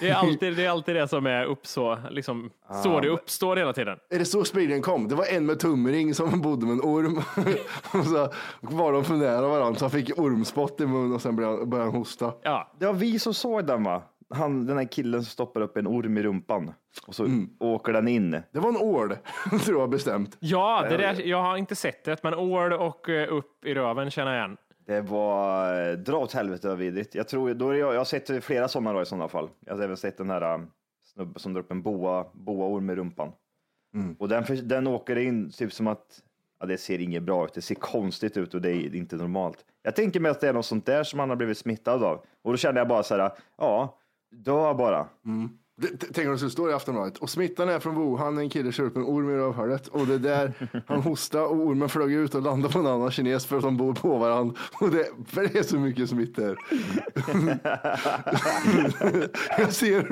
Det 0.00 0.08
är 0.08 0.14
alltid 0.14 0.56
det, 0.56 0.64
är 0.64 0.70
alltid 0.70 0.94
det 0.96 1.08
som 1.08 1.26
är 1.26 1.44
uppså, 1.44 1.98
liksom, 2.10 2.50
så 2.82 3.00
det 3.00 3.08
uppstår 3.08 3.56
hela 3.56 3.72
tiden. 3.72 3.98
Är 4.10 4.18
det 4.18 4.24
så 4.24 4.44
spridningen 4.44 4.82
kom? 4.82 5.08
Det 5.08 5.14
var 5.14 5.24
en 5.24 5.46
med 5.46 5.58
tumring 5.60 6.14
som 6.14 6.40
bodde 6.40 6.66
med 6.66 6.72
en 6.72 6.80
orm. 6.80 7.16
och 8.00 8.04
så 8.06 8.28
var 8.60 8.92
de 8.92 9.04
för 9.04 9.14
nära 9.14 9.48
varandra 9.48 9.78
så 9.78 9.84
han 9.84 9.90
fick 9.90 10.18
ormspott 10.18 10.80
i 10.80 10.86
munnen 10.86 11.12
och 11.12 11.22
sen 11.22 11.36
började 11.36 11.56
han, 11.58 11.70
började 11.70 11.90
han 11.90 11.98
hosta. 11.98 12.32
Ja, 12.42 12.72
Det 12.78 12.86
var 12.86 12.92
vi 12.92 13.18
som 13.18 13.34
såg 13.34 13.66
den 13.66 13.84
va? 13.84 14.02
Han, 14.34 14.66
den 14.66 14.76
här 14.78 14.84
killen 14.84 15.22
som 15.22 15.30
stoppar 15.30 15.60
upp 15.60 15.76
en 15.76 15.86
orm 15.86 16.18
i 16.18 16.22
rumpan 16.22 16.72
och 17.06 17.14
så 17.14 17.26
åker 17.58 17.92
den 17.92 18.08
in. 18.08 18.30
Det 18.30 18.60
var 18.60 18.68
en 18.68 18.76
ål, 18.76 19.16
tror 19.64 19.80
jag 19.80 19.90
bestämt. 19.90 20.36
ja 20.40 20.86
det 20.90 20.96
där, 20.96 21.22
jag 21.26 21.42
har 21.42 21.56
inte 21.56 21.76
sett 21.76 22.04
det, 22.04 22.22
men 22.22 22.34
ål 22.34 22.72
och 22.72 23.08
eh, 23.08 23.32
upp 23.32 23.64
i 23.64 23.74
röven 23.74 24.10
känner 24.10 24.32
jag 24.34 24.40
igen. 24.40 24.56
Det 24.86 25.00
var 25.00 25.74
eh, 25.90 25.96
dra 25.96 26.16
åt 26.18 26.32
helvete 26.32 26.68
vad 26.68 26.78
vidrigt. 26.78 27.14
Jag, 27.14 27.28
tror, 27.28 27.54
då 27.54 27.70
är 27.70 27.74
jag, 27.74 27.94
jag 27.94 28.00
har 28.00 28.04
sett 28.04 28.44
flera 28.44 28.68
sådana 28.68 28.92
då 28.92 29.02
i 29.02 29.06
sådana 29.06 29.28
fall. 29.28 29.48
Jag 29.60 29.76
har 29.76 29.82
även 29.82 29.96
sett 29.96 30.18
den 30.18 30.30
här 30.30 30.54
um, 30.54 30.70
snubben 31.14 31.38
som 31.38 31.52
drar 31.52 31.60
upp 31.60 31.70
en 31.70 31.82
boa, 31.82 32.26
boaorm 32.32 32.90
i 32.90 32.94
rumpan. 32.94 33.32
Och 34.18 34.28
den, 34.28 34.44
den 34.68 34.86
åker 34.86 35.16
in 35.16 35.50
typ 35.50 35.72
som 35.72 35.86
att 35.86 36.22
ja, 36.60 36.66
det 36.66 36.78
ser 36.78 36.98
inget 36.98 37.22
bra 37.22 37.44
ut. 37.44 37.54
Det 37.54 37.62
ser 37.62 37.74
konstigt 37.74 38.36
ut 38.36 38.54
och 38.54 38.62
det 38.62 38.70
är 38.70 38.94
inte 38.94 39.16
normalt. 39.16 39.64
Jag 39.82 39.96
tänker 39.96 40.20
mig 40.20 40.30
att 40.30 40.40
det 40.40 40.48
är 40.48 40.52
något 40.52 40.66
sånt 40.66 40.86
där 40.86 41.04
som 41.04 41.18
han 41.18 41.28
har 41.28 41.36
blivit 41.36 41.58
smittad 41.58 42.04
av. 42.04 42.24
Och 42.42 42.50
då 42.52 42.56
kände 42.56 42.80
jag 42.80 42.88
bara 42.88 43.02
så 43.02 43.16
här, 43.16 43.30
ja, 43.58 43.98
dö 44.30 44.74
bara. 44.74 45.04
T- 45.04 45.10
Tänk 46.12 46.26
om 46.26 46.32
det 46.32 46.38
skulle 46.38 46.50
stå 46.50 46.70
i 46.70 46.72
Aftonbladet. 46.72 47.18
Och 47.18 47.30
smittan 47.30 47.68
är 47.68 47.80
från 47.80 47.94
Wuhan. 47.94 48.38
En 48.38 48.50
kille 48.50 48.72
kör 48.72 48.84
upp 48.84 48.96
en 48.96 49.02
orm 49.04 49.30
i 49.30 49.32
rövhålet. 49.32 49.88
Och 49.88 50.06
det 50.06 50.14
är 50.14 50.18
där 50.18 50.68
han 50.86 51.02
hostade 51.02 51.44
och 51.44 51.56
ormen 51.56 51.88
flög 51.88 52.12
ut 52.12 52.34
och 52.34 52.42
landade 52.42 52.72
på 52.72 52.78
en 52.78 52.86
annan 52.86 53.10
kines 53.10 53.46
för 53.46 53.56
att 53.56 53.62
de 53.62 53.76
bor 53.76 53.94
på 53.94 54.18
varandra. 54.18 54.56
Och 54.80 54.90
det, 54.90 55.08
för 55.26 55.42
det 55.42 55.58
är 55.58 55.62
så 55.62 55.76
mycket 55.76 56.08
smittor. 56.08 56.58
Jag 59.58 59.72
ser 59.72 60.02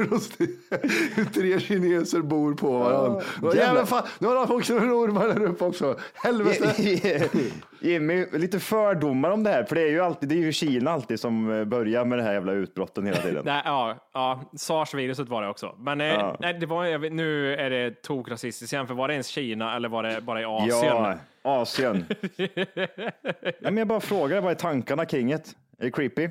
hur, 1.17 1.25
tre 1.25 1.61
kineser 1.61 2.21
bor 2.21 2.55
på 2.55 2.79
varandra. 2.79 3.23
Och 3.43 3.57
jävlar 3.57 3.85
fan, 3.85 4.03
nu 4.19 4.27
har 4.27 4.35
de 4.35 4.57
också 4.57 4.75
ormar 4.75 5.29
där 5.29 5.43
uppe 5.43 5.65
också. 5.65 5.97
Helvete. 6.15 7.29
Jimmy, 7.81 8.27
lite 8.33 8.61
fördomar 8.61 9.31
om 9.31 9.43
det 9.43 9.51
här, 9.51 9.65
för 9.65 9.75
det 9.75 9.83
är 9.83 9.91
ju 9.91 10.01
alltid, 10.01 10.29
det 10.29 10.35
är 10.35 10.39
ju 10.39 10.53
Kina 10.53 10.91
alltid 10.91 11.21
som 11.21 11.51
eh, 11.59 11.65
börjar 11.65 12.05
med 12.05 12.19
det 12.19 12.23
här 12.23 12.33
jävla 12.33 12.53
utbrotten 12.53 13.07
hela 13.07 13.19
tiden. 13.19 13.43
Nej, 13.45 13.63
ja, 13.65 13.97
ja, 14.15 14.41
sars-viruset 14.57 15.29
var 15.29 15.43
det 15.43 15.49
också. 15.49 15.75
Men 15.79 16.01
eh, 16.01 16.35
nej, 16.41 16.55
det 16.55 16.67
var, 16.67 16.99
vet- 16.99 17.13
nu 17.13 17.55
är 17.55 17.71
det 17.71 18.03
tokrasistiskt 18.03 18.73
igen, 18.73 18.87
för 18.87 18.95
var 18.95 19.09
det 19.09 19.15
ens 19.15 19.27
Kina 19.29 19.77
eller 19.77 19.89
var 19.89 20.03
det 20.03 20.21
bara 20.21 20.41
i 20.41 20.45
Asien? 20.45 20.87
Ja, 20.87 21.17
Asien. 21.43 22.05
Nej, 22.37 23.61
men 23.63 23.77
jag 23.77 23.89
bara 23.89 24.01
frågar, 24.01 24.41
vad 24.41 24.51
är 24.51 24.55
tankarna 24.55 25.05
kring 25.07 25.29
det? 25.29 25.35
Är 25.79 25.85
det 25.85 25.91
creepy? 25.91 26.29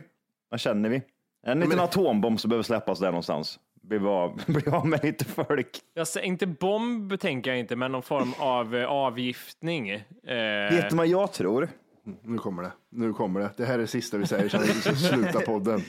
Vad 0.49 0.59
känner 0.59 0.89
vi? 0.89 0.95
Är 0.95 1.01
det 1.43 1.51
en 1.51 1.59
liten 1.59 1.79
atombomb 1.79 2.39
som 2.39 2.49
behöver 2.49 2.63
släppas 2.63 2.99
där 2.99 3.07
någonstans? 3.07 3.59
Bli 3.81 3.97
av, 3.97 4.41
bli 4.47 4.67
av 4.71 4.87
med 4.87 5.03
lite 5.03 5.25
folk. 5.25 5.79
Jag 5.93 6.07
säger 6.07 6.27
inte 6.27 6.47
bomb 6.47 7.19
tänker 7.19 7.51
jag 7.51 7.59
inte, 7.59 7.75
men 7.75 7.91
någon 7.91 8.03
form 8.03 8.33
av 8.39 8.75
eh, 8.75 8.85
avgiftning. 8.85 9.89
Eh, 9.89 10.01
Vet 10.71 10.89
du 10.89 10.95
vad 10.95 11.07
jag 11.07 11.33
tror? 11.33 11.69
Nu 12.23 12.37
kommer 12.37 12.63
det. 12.63 12.71
Nu 12.91 13.13
kommer 13.13 13.39
det. 13.39 13.49
Det 13.57 13.65
här 13.65 13.73
är 13.73 13.77
det 13.77 13.87
sista 13.87 14.17
vi 14.17 14.25
säger. 14.27 14.49
Sen 14.49 14.61
vi 14.61 14.67
ska 14.67 14.95
sluta 14.95 15.39
podden. 15.39 15.81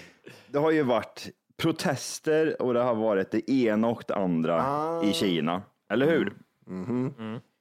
Det 0.47 0.59
har 0.59 0.71
ju 0.71 0.83
varit 0.83 1.29
protester 1.57 2.63
och 2.63 2.75
det 2.75 2.81
har 2.81 2.95
varit 2.95 3.31
det 3.31 3.51
ena 3.51 3.89
och 3.89 4.05
det 4.09 4.15
andra 4.15 4.65
i 5.05 5.13
Kina. 5.13 5.63
Eller 5.93 6.07
hur? 6.07 6.33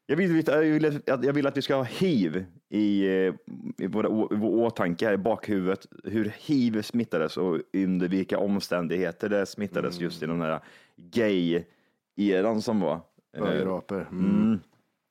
Jag, 0.10 0.16
vill, 0.16 0.44
jag, 0.48 0.62
vill, 0.62 0.86
att- 0.86 1.24
jag 1.24 1.34
vill 1.34 1.48
att 1.48 1.58
vi 1.58 1.62
ska 1.62 1.76
ha 1.76 1.84
hiv 1.84 2.46
i, 2.70 3.06
eh, 3.08 3.34
i 3.78 3.88
våra 3.88 4.08
i 4.08 4.36
vår 4.38 4.66
åtanke 4.66 5.06
här 5.06 5.14
i 5.14 5.18
bakhuvudet. 5.18 5.86
Hur 6.04 6.34
hiv 6.38 6.82
smittades 6.82 7.38
och 7.38 7.58
under 7.74 8.08
vilka 8.08 8.38
omständigheter 8.40 9.30
det 9.30 9.46
smittades 9.46 10.00
just 10.00 10.24
i 10.24 10.26
den 10.26 10.42
här 10.42 10.60
gay-eran 10.98 12.62
som 12.62 12.80
var. 12.80 13.00
Eh, 13.38 13.44
Ögonraper. 13.44 14.08
Mm. 14.12 14.60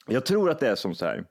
Jag 0.06 0.26
tror 0.26 0.50
att 0.50 0.60
det 0.60 0.68
är 0.68 0.74
som 0.74 0.94
så 0.94 1.04
här. 1.04 1.24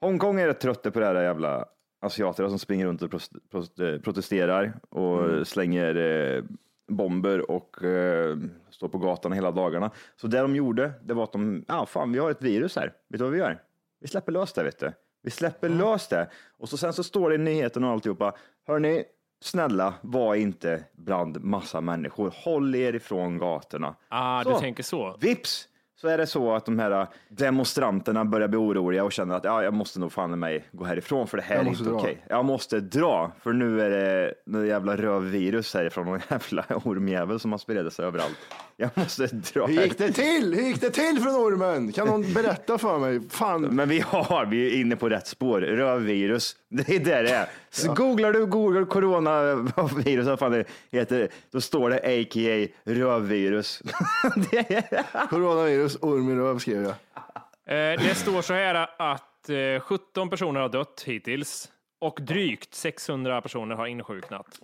Hongkong 0.00 0.40
är 0.40 0.46
rätt 0.46 0.60
trötta 0.60 0.90
på 0.90 1.00
det 1.00 1.06
här 1.06 1.22
jävla 1.22 1.64
asiaterna 2.00 2.48
som 2.48 2.58
springer 2.58 2.86
runt 2.86 3.02
och 3.02 3.14
eh, 3.14 4.00
protesterar 4.00 4.72
och 4.88 5.46
slänger 5.46 5.94
eh, 5.96 6.42
bomber 6.88 7.50
och 7.50 7.84
eh, 7.84 8.36
står 8.70 8.88
på 8.88 8.98
gatan 8.98 9.32
hela 9.32 9.50
dagarna. 9.50 9.90
Så 10.16 10.26
det 10.26 10.38
de 10.40 10.56
gjorde, 10.56 10.92
det 11.02 11.14
var 11.14 11.24
att 11.24 11.32
de, 11.32 11.64
ja 11.68 11.86
fan 11.86 12.12
vi 12.12 12.18
har 12.18 12.30
ett 12.30 12.42
virus 12.42 12.76
här. 12.76 12.84
Vet 13.08 13.18
du 13.18 13.24
vad 13.24 13.32
vi 13.32 13.38
gör? 13.38 13.62
Vi 14.00 14.08
släpper 14.08 14.32
lös 14.32 14.52
det 14.52 14.62
vet 14.62 14.78
du. 14.78 14.92
Vi 15.22 15.30
släpper 15.30 15.68
lös 15.68 16.08
det. 16.08 16.28
Och 16.58 16.68
så 16.68 16.76
sen 16.76 16.92
så 16.92 17.02
står 17.04 17.28
det 17.28 17.34
i 17.34 17.38
nyheten 17.38 17.84
och 17.84 17.90
alltihopa. 17.90 18.34
Hörni, 18.66 19.04
snälla 19.40 19.94
var 20.02 20.34
inte 20.34 20.84
bland 20.92 21.44
massa 21.44 21.80
människor. 21.80 22.32
Håll 22.44 22.74
er 22.74 22.92
ifrån 22.94 23.38
gatorna. 23.38 23.94
ah, 24.08 24.44
du 24.44 24.50
Så. 24.50 24.58
tänker 24.58 24.82
så. 24.82 25.16
Vips 25.20 25.68
så 26.00 26.08
är 26.08 26.18
det 26.18 26.26
så 26.26 26.54
att 26.54 26.64
de 26.64 26.78
här 26.78 27.06
demonstranterna 27.28 28.24
börjar 28.24 28.48
bli 28.48 28.58
oroliga 28.58 29.04
och 29.04 29.12
känner 29.12 29.34
att 29.34 29.44
ja, 29.44 29.62
jag 29.62 29.74
måste 29.74 30.00
nog 30.00 30.12
fan 30.12 30.38
mig 30.38 30.64
gå 30.72 30.84
härifrån 30.84 31.26
för 31.26 31.36
det 31.36 31.42
här 31.42 31.56
Jag 31.56 31.66
är 31.66 31.70
inte 31.70 31.90
okej. 31.90 32.24
Jag 32.28 32.44
måste 32.44 32.80
dra 32.80 33.32
för 33.42 33.52
nu 33.52 33.80
är 33.80 33.90
det 33.90 34.34
något 34.46 34.68
jävla 34.68 34.96
rövvirus 34.96 35.74
härifrån 35.74 36.06
någon 36.06 36.20
jävla 36.30 36.64
ormjävel 36.84 37.40
som 37.40 37.52
har 37.52 37.58
spridit 37.58 37.92
sig 37.92 38.04
överallt. 38.04 38.38
Jag 38.80 38.90
måste 38.94 39.26
dra. 39.26 39.66
Hur 39.66 39.82
gick 39.82 39.98
det 39.98 40.12
till? 40.12 40.54
Hur 40.54 40.62
gick 40.62 40.80
det 40.80 40.90
till 40.90 41.20
från 41.22 41.34
ormen? 41.34 41.92
Kan 41.92 42.06
någon 42.06 42.32
berätta 42.34 42.78
för 42.78 42.98
mig? 42.98 43.20
Fan. 43.30 43.62
Men 43.62 43.88
vi 43.88 44.00
har, 44.00 44.46
vi 44.46 44.66
är 44.66 44.80
inne 44.80 44.96
på 44.96 45.08
rätt 45.08 45.26
spår. 45.26 45.60
Rövvirus, 45.60 46.56
det 46.68 46.88
är 46.88 47.00
där 47.00 47.22
det 47.22 47.30
är. 47.30 47.48
Så 47.70 47.94
googlar 47.94 48.32
du 48.32 48.46
Google 48.46 48.84
coronavirus, 48.84 50.26
vad 50.26 50.38
fan 50.38 50.52
det 50.52 50.64
heter, 50.90 51.28
då 51.50 51.60
står 51.60 51.90
det 51.90 51.96
a.k.a. 51.96 52.68
rövvirus. 52.84 53.82
det 54.50 54.74
är... 54.74 55.26
Coronavirus, 55.28 55.87
orm 55.96 56.30
i 56.30 56.34
röv 56.34 56.58
skrev 56.58 56.82
jag. 56.82 56.94
Eh, 57.66 58.00
det 58.02 58.14
står 58.14 58.42
så 58.42 58.54
här 58.54 58.88
att 58.98 59.48
eh, 59.48 59.80
17 59.80 60.30
personer 60.30 60.60
har 60.60 60.68
dött 60.68 61.04
hittills 61.06 61.68
och 62.00 62.18
drygt 62.20 62.74
600 62.74 63.40
personer 63.40 63.74
har 63.76 63.86
insjuknat. 63.86 64.60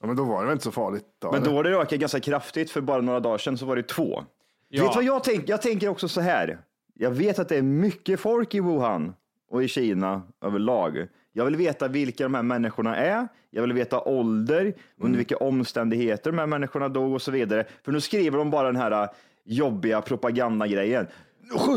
Ja, 0.00 0.06
men 0.06 0.16
då 0.16 0.24
var 0.24 0.40
det 0.40 0.46
väl 0.46 0.52
inte 0.52 0.64
så 0.64 0.72
farligt? 0.72 1.04
Då, 1.18 1.32
Men 1.32 1.42
eller? 1.42 1.50
då 1.50 1.56
har 1.56 1.64
det 1.64 1.76
ökat 1.78 1.98
ganska 1.98 2.20
kraftigt, 2.20 2.70
för 2.70 2.80
bara 2.80 3.00
några 3.00 3.20
dagar 3.20 3.38
sedan 3.38 3.58
så 3.58 3.66
var 3.66 3.76
det 3.76 3.82
två. 3.82 4.24
Ja. 4.68 4.82
Vet 4.82 4.92
du 4.92 4.96
vad 4.96 5.04
jag 5.04 5.24
tänker? 5.24 5.50
Jag 5.50 5.62
tänker 5.62 5.88
också 5.88 6.08
så 6.08 6.20
här. 6.20 6.58
Jag 6.94 7.10
vet 7.10 7.38
att 7.38 7.48
det 7.48 7.56
är 7.56 7.62
mycket 7.62 8.20
folk 8.20 8.54
i 8.54 8.60
Wuhan 8.60 9.14
och 9.50 9.64
i 9.64 9.68
Kina 9.68 10.22
överlag. 10.40 11.06
Jag 11.32 11.44
vill 11.44 11.56
veta 11.56 11.88
vilka 11.88 12.22
de 12.24 12.34
här 12.34 12.42
människorna 12.42 12.96
är. 12.96 13.28
Jag 13.50 13.62
vill 13.62 13.72
veta 13.72 14.00
ålder, 14.00 14.74
under 15.00 15.16
vilka 15.16 15.36
omständigheter 15.36 16.30
de 16.30 16.38
här 16.38 16.46
människorna 16.46 16.88
dog 16.88 17.12
och 17.14 17.22
så 17.22 17.30
vidare. 17.30 17.64
För 17.84 17.92
nu 17.92 18.00
skriver 18.00 18.38
de 18.38 18.50
bara 18.50 18.66
den 18.66 18.76
här 18.76 19.08
jobbiga 19.44 20.00
propagandagrejen. 20.00 21.06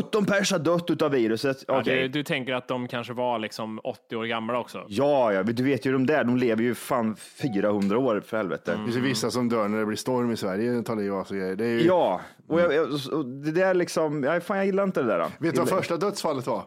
17 0.00 0.24
pers 0.26 0.52
har 0.52 0.58
dött 0.58 0.90
utav 0.90 1.10
viruset. 1.10 1.64
Ja, 1.68 1.80
Okej. 1.80 2.02
du, 2.02 2.08
du 2.08 2.22
tänker 2.22 2.52
att 2.54 2.68
de 2.68 2.88
kanske 2.88 3.12
var 3.12 3.38
liksom 3.38 3.80
80 3.84 4.16
år 4.16 4.24
gamla 4.24 4.58
också? 4.58 4.84
Ja, 4.88 5.32
ja, 5.32 5.42
du 5.42 5.62
vet 5.62 5.86
ju 5.86 5.92
de 5.92 6.06
där, 6.06 6.24
de 6.24 6.36
lever 6.36 6.62
ju 6.62 6.74
fan 6.74 7.16
400 7.16 7.98
år 7.98 8.20
för 8.26 8.36
helvete. 8.36 8.72
Det 8.72 8.84
finns 8.84 8.96
ju 8.96 9.00
vissa 9.00 9.30
som 9.30 9.48
dör 9.48 9.68
när 9.68 9.78
det 9.78 9.86
blir 9.86 9.96
storm 9.96 10.30
i 10.30 10.36
Sverige. 10.36 10.82
Tar 10.82 10.96
liv 10.96 11.14
av 11.14 11.24
sig. 11.24 11.56
Det 11.56 11.66
ju... 11.66 11.86
Ja, 11.86 12.20
och, 12.48 12.60
jag, 12.60 12.88
och 13.12 13.24
det 13.26 13.50
där 13.52 13.74
liksom, 13.74 14.22
jag, 14.22 14.42
fan, 14.42 14.56
jag 14.56 14.66
gillar 14.66 14.82
inte 14.84 15.02
det 15.02 15.08
där. 15.08 15.26
Vet 15.38 15.54
du 15.54 15.60
vad 15.60 15.68
första 15.68 15.96
dödsfallet 15.96 16.46
var? 16.46 16.62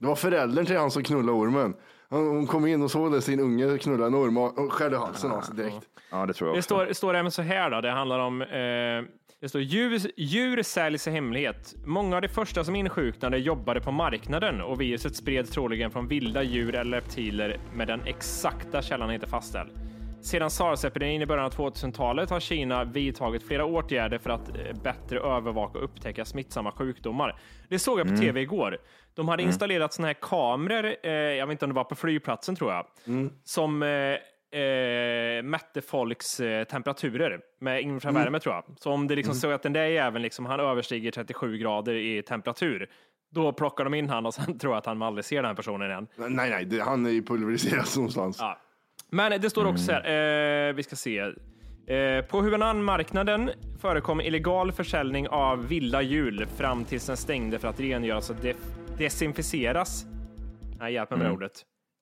Det 0.00 0.06
var 0.06 0.16
föräldern 0.16 0.66
till 0.66 0.76
han 0.76 0.90
som 0.90 1.02
knullade 1.02 1.38
ormen. 1.38 1.74
Hon 2.08 2.46
kom 2.46 2.66
in 2.66 2.82
och 2.82 2.90
såg 2.90 3.12
det, 3.12 3.20
sin 3.22 3.40
unge 3.40 3.78
knulla 3.78 4.06
en 4.06 4.14
orm 4.14 4.36
och 4.36 4.72
skärde 4.72 4.98
halsen 4.98 5.30
av 5.32 5.40
sig 5.40 5.56
direkt. 5.56 5.80
Ja, 6.10 6.26
det 6.26 6.32
tror 6.32 6.48
jag 6.48 6.54
Det 6.54 6.58
också. 6.58 6.66
står, 6.74 6.92
står 6.92 7.14
även 7.14 7.30
så 7.30 7.42
här 7.42 7.70
då, 7.70 7.80
det 7.80 7.90
handlar 7.90 8.18
om 8.18 8.42
eh, 8.42 8.48
det 9.46 9.50
står 9.50 9.62
djur, 9.62 10.00
djur 10.16 10.62
säljs 10.62 11.06
i 11.06 11.10
hemlighet. 11.10 11.74
Många 11.84 12.16
av 12.16 12.22
de 12.22 12.28
första 12.28 12.64
som 12.64 12.76
insjuknade 12.76 13.38
jobbade 13.38 13.80
på 13.80 13.92
marknaden 13.92 14.60
och 14.60 14.80
viruset 14.80 15.16
spreds 15.16 15.50
troligen 15.50 15.90
från 15.90 16.08
vilda 16.08 16.42
djur 16.42 16.74
eller 16.74 17.00
reptiler 17.00 17.60
med 17.74 17.88
den 17.88 18.00
exakta 18.06 18.82
källan 18.82 19.12
inte 19.12 19.26
fastställd. 19.26 19.70
Sedan 20.22 20.50
sars-epidemin 20.50 21.22
i 21.22 21.26
början 21.26 21.44
av 21.46 21.52
2000-talet 21.52 22.30
har 22.30 22.40
Kina 22.40 22.84
vidtagit 22.84 23.42
flera 23.42 23.64
åtgärder 23.64 24.18
för 24.18 24.30
att 24.30 24.48
eh, 24.48 24.82
bättre 24.82 25.18
övervaka 25.20 25.78
och 25.78 25.84
upptäcka 25.84 26.24
smittsamma 26.24 26.72
sjukdomar. 26.72 27.40
Det 27.68 27.78
såg 27.78 28.00
jag 28.00 28.08
på 28.08 28.16
tv 28.16 28.40
igår. 28.40 28.78
De 29.14 29.28
hade 29.28 29.42
installerat 29.42 29.92
såna 29.92 30.08
här 30.08 30.16
kameror, 30.20 30.96
eh, 31.02 31.12
jag 31.12 31.46
vet 31.46 31.52
inte 31.52 31.64
om 31.64 31.70
det 31.70 31.74
var 31.76 31.84
på 31.84 31.94
flygplatsen 31.94 32.56
tror 32.56 32.72
jag, 32.72 32.86
som 33.44 33.82
eh, 33.82 33.88
eh, 34.52 35.42
mätte 35.42 35.80
folks 35.82 36.40
eh, 36.40 36.64
temperaturer 36.64 37.40
med 37.60 37.82
infravärme 37.82 38.40
tror 38.40 38.54
jag. 38.54 38.64
Så 38.78 38.90
om 38.92 39.06
det 39.08 39.16
liksom 39.16 39.34
såg 39.34 39.52
att 39.52 39.62
den 39.62 39.72
där 39.72 39.86
jäveln 39.86 40.22
liksom, 40.22 40.46
han 40.46 40.60
överstiger 40.60 41.10
37 41.10 41.58
grader 41.58 41.94
i 41.94 42.22
temperatur, 42.22 42.90
då 43.30 43.52
plockar 43.52 43.84
de 43.84 43.94
in 43.94 44.08
han 44.10 44.26
och 44.26 44.34
sen 44.34 44.58
tror 44.58 44.72
jag 44.72 44.78
att 44.78 44.86
han 44.86 45.02
aldrig 45.02 45.24
ser 45.24 45.36
den 45.36 45.44
här 45.44 45.54
personen 45.54 45.90
igen. 45.90 46.06
Nej, 46.16 46.50
nej, 46.50 46.64
det, 46.64 46.80
han 46.80 47.06
är 47.06 47.10
ju 47.10 47.22
pulveriserad 47.22 47.86
någonstans. 47.96 48.36
Ja. 48.40 48.58
Men 49.10 49.40
det 49.40 49.50
står 49.50 49.64
också 49.66 49.84
så 49.84 49.92
här, 49.92 50.68
eh, 50.68 50.74
vi 50.74 50.82
ska 50.82 50.96
se. 50.96 51.18
Eh, 51.18 52.24
på 52.24 52.40
Hunan-marknaden 52.40 53.50
förekom 53.80 54.20
illegal 54.20 54.72
försäljning 54.72 55.28
av 55.28 55.68
vilda 55.68 56.02
djur 56.02 56.46
fram 56.56 56.84
tills 56.84 57.06
den 57.06 57.16
stängde 57.16 57.58
för 57.58 57.68
att 57.68 57.80
rengöras 57.80 58.30
och 58.30 58.36
def- 58.36 58.96
desinficeras. 58.98 60.04
Nej, 60.78 60.92
hjälp 60.94 61.10
mig 61.10 61.18
med 61.18 61.32
ordet. 61.32 61.52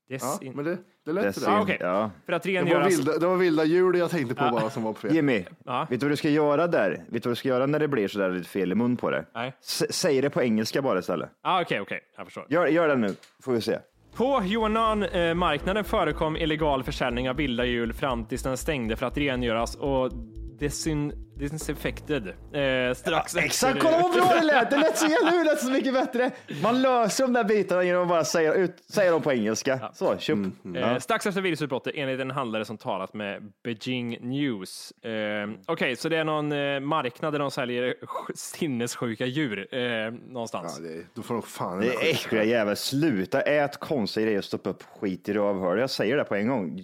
Ja, 0.07 0.17
Desin... 0.17 0.53
men 0.57 0.65
det, 0.65 0.79
det 1.05 1.13
lät 1.13 1.35
Det 1.41 1.49
Ah, 1.49 1.63
okej. 1.63 1.77
ja. 1.81 2.11
För 2.27 2.33
att 2.33 2.43
Det 2.43 2.63
var, 2.63 2.85
vilda, 2.89 3.19
det 3.19 3.27
var 3.27 3.37
vilda 3.37 3.65
djur 3.65 3.95
jag 3.97 4.11
tänkte 4.11 4.35
på 4.35 4.51
bara 4.51 4.71
som 4.71 4.83
var 4.83 4.95
fel. 4.95 5.15
Jimmy, 5.15 5.45
Ja. 5.65 5.87
vet 5.91 6.01
du 6.01 6.07
vad 6.07 6.13
du 6.13 6.17
ska 6.17 6.29
göra 6.29 6.67
där? 6.67 6.91
Vet 6.91 7.23
du 7.23 7.29
vad 7.29 7.33
du 7.33 7.37
ska 7.37 7.49
göra 7.49 7.67
när 7.67 7.79
det 7.79 7.89
blir 7.89 8.09
sådär 8.09 8.31
lite 8.31 8.49
fel 8.49 8.73
i 8.73 8.75
mun 8.75 8.97
på 8.97 9.11
det? 9.11 9.25
Nej. 9.35 9.55
S- 9.61 9.95
säg 9.95 10.21
det 10.21 10.31
på 10.31 10.43
engelska 10.43 10.83
bara 10.83 10.99
istället. 10.99 11.31
Ah, 11.43 11.61
Okej, 11.63 11.81
okej, 11.81 12.01
jag 12.17 12.27
förstår. 12.27 12.47
Gör, 12.49 12.67
gör 12.67 12.89
det 12.89 12.97
nu, 12.97 13.15
får 13.43 13.53
vi 13.53 13.61
se. 13.61 13.79
På 14.17 14.43
Yuanan-marknaden 14.45 15.85
förekom 15.85 16.37
illegal 16.37 16.83
försäljning 16.83 17.31
av 17.31 17.37
vilda 17.37 17.65
djur 17.65 17.93
fram 17.93 18.25
tills 18.25 18.43
den 18.43 18.57
stängde 18.57 18.97
för 18.97 19.07
att 19.07 19.19
rengöras 19.19 19.75
och 19.75 20.11
desin, 20.59 21.13
disinfected. 21.37 22.29
Eh, 22.29 22.95
strax 22.95 23.37
Exakt, 23.37 23.81
kolla 23.81 23.99
vad 24.03 24.13
bra 24.13 24.35
det 24.35 24.43
lät! 24.45 24.71
Det 24.71 24.77
lät 24.77 24.99
så 24.99 25.07
jävla 25.07 25.31
det 25.31 25.45
lät 25.45 25.61
så 25.61 25.71
mycket 25.71 25.95
bättre. 25.95 26.31
Man 26.63 26.83
löser 26.83 27.25
de 27.25 27.33
där 27.33 27.45
bitarna 27.45 27.83
genom 27.85 28.03
att 28.03 28.09
bara 28.09 28.25
säga, 28.25 28.55
ut, 28.55 28.77
säga 28.91 29.11
dem 29.11 29.23
på 29.23 29.33
engelska. 29.33 29.91
Så, 29.95 30.17
köp. 30.19 30.39
Eh, 30.77 30.99
strax 30.99 31.27
efter 31.27 31.41
virusutbrottet 31.41 31.93
enligt 31.97 32.21
en 32.21 32.31
handlare 32.31 32.65
som 32.65 32.79
talat 32.79 33.15
med 33.15 33.53
Beijing 33.63 34.19
News. 34.21 34.91
Eh, 34.91 35.51
Okej, 35.67 35.97
så 35.97 36.09
det 36.09 36.17
är 36.17 36.25
någon 36.25 36.53
eh, 36.53 36.81
marknad 36.81 37.33
där 37.35 37.39
de 37.39 37.51
säljer 37.51 37.95
sj- 38.03 38.33
sinnessjuka 38.35 39.27
djur 39.27 39.75
eh, 39.75 39.81
någonstans. 40.29 40.81
Ja, 40.83 40.89
det, 40.89 41.05
då 41.15 41.23
får 41.23 41.35
de 41.35 41.43
fan 41.43 41.81
Det 41.81 41.87
är 41.95 42.11
äckliga 42.11 42.45
jävel. 42.45 42.77
Sluta 42.77 43.41
ät 43.41 43.81
konstiga 43.81 44.25
grejer 44.27 44.39
och 44.39 44.45
stoppa 44.45 44.71
upp 44.71 44.83
skit 44.83 45.29
i 45.29 45.33
rövhålet. 45.33 45.81
Jag 45.81 45.91
säger 45.91 46.17
det 46.17 46.25
på 46.25 46.35
en 46.35 46.49
gång. 46.49 46.81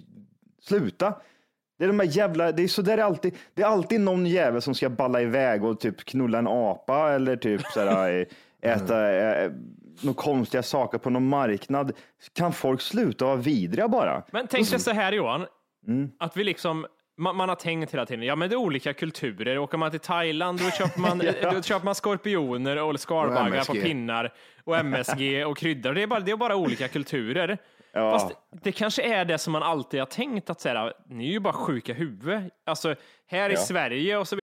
Sluta. 0.61 1.13
Det 1.81 1.85
är 1.85 1.87
de 1.87 1.99
här 1.99 2.07
jävla, 2.07 2.51
det 2.51 2.63
är 2.63 2.67
så 2.67 2.81
där 2.81 2.97
alltid. 2.97 3.35
Det 3.53 3.61
är 3.61 3.65
alltid 3.67 4.01
någon 4.01 4.25
jävel 4.25 4.61
som 4.61 4.75
ska 4.75 4.89
balla 4.89 5.21
iväg 5.21 5.63
och 5.63 5.79
typ 5.79 6.05
knulla 6.05 6.39
en 6.39 6.47
apa 6.47 7.11
eller 7.11 7.35
typ 7.35 7.61
sådär, 7.61 8.25
äta 8.61 9.13
äh, 9.13 9.51
några 10.01 10.21
konstiga 10.21 10.63
saker 10.63 10.97
på 10.97 11.09
någon 11.09 11.27
marknad. 11.27 11.91
Kan 12.33 12.53
folk 12.53 12.81
sluta 12.81 13.25
vara 13.25 13.35
vidriga 13.35 13.87
bara? 13.87 14.23
Men 14.31 14.47
tänk 14.47 14.69
dig 14.69 14.79
så 14.79 14.91
här 14.91 15.11
Johan, 15.11 15.45
Mm. 15.87 16.11
att 16.19 16.37
vi 16.37 16.43
liksom 16.43 16.85
man, 17.17 17.35
man 17.35 17.49
har 17.49 17.55
tänkt 17.55 17.93
hela 17.93 18.05
tiden, 18.05 18.25
ja 18.25 18.35
men 18.35 18.49
det 18.49 18.55
är 18.55 18.57
olika 18.57 18.93
kulturer. 18.93 19.57
Åker 19.57 19.77
man 19.77 19.91
till 19.91 19.99
Thailand 19.99 20.59
då 20.59 20.71
köper 20.71 20.99
man, 20.99 21.17
då 21.55 21.61
köper 21.61 21.85
man 21.85 21.95
skorpioner 21.95 22.83
och 22.83 22.99
skalbaggar 22.99 23.63
på 23.65 23.73
pinnar 23.73 24.33
och 24.63 24.77
MSG 24.77 25.45
och 25.45 25.57
kryddor. 25.57 25.93
Det 25.93 26.03
är 26.03 26.07
bara, 26.07 26.19
det 26.19 26.31
är 26.31 26.37
bara 26.37 26.55
olika 26.55 26.87
kulturer. 26.87 27.57
Ja. 27.93 28.11
Fast 28.11 28.31
det 28.51 28.71
kanske 28.71 29.01
är 29.01 29.25
det 29.25 29.37
som 29.37 29.53
man 29.53 29.63
alltid 29.63 29.99
har 29.99 30.07
tänkt 30.07 30.49
att 30.49 30.61
säga, 30.61 30.93
ni 31.09 31.27
är 31.27 31.31
ju 31.31 31.39
bara 31.39 31.53
sjuka 31.53 31.93
huvud. 31.93 32.49
Alltså 32.65 32.95
här 33.27 33.49
i 33.49 33.57
Sverige 33.57 34.17
och 34.17 34.27
så 34.27 34.37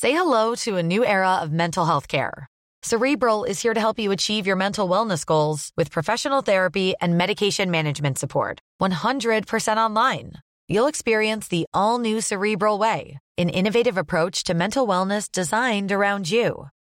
Say 0.00 0.12
hello 0.12 0.56
to 0.56 0.78
a 0.78 0.82
new 0.82 1.04
era 1.04 1.42
of 1.42 1.50
mental 1.50 1.86
health 1.86 2.06
care. 2.06 2.46
Cerebral 2.82 3.44
is 3.44 3.62
here 3.62 3.74
to 3.74 3.80
help 3.80 3.98
you 3.98 4.12
achieve 4.12 4.46
your 4.46 4.56
mental 4.56 4.88
wellness 4.88 5.26
goals 5.26 5.72
with 5.76 5.90
professional 5.90 6.42
therapy 6.42 6.94
and 7.00 7.18
medication 7.18 7.70
management 7.70 8.18
support. 8.18 8.58
100% 8.80 9.76
online. 9.76 10.32
You'll 10.68 10.86
experience 10.86 11.48
the 11.48 11.66
all 11.74 11.98
new 11.98 12.22
Cerebral 12.22 12.78
Way, 12.78 13.18
an 13.36 13.50
innovative 13.50 13.98
approach 13.98 14.44
to 14.44 14.54
mental 14.54 14.86
wellness 14.86 15.30
designed 15.30 15.92
around 15.92 16.30
you. 16.30 16.68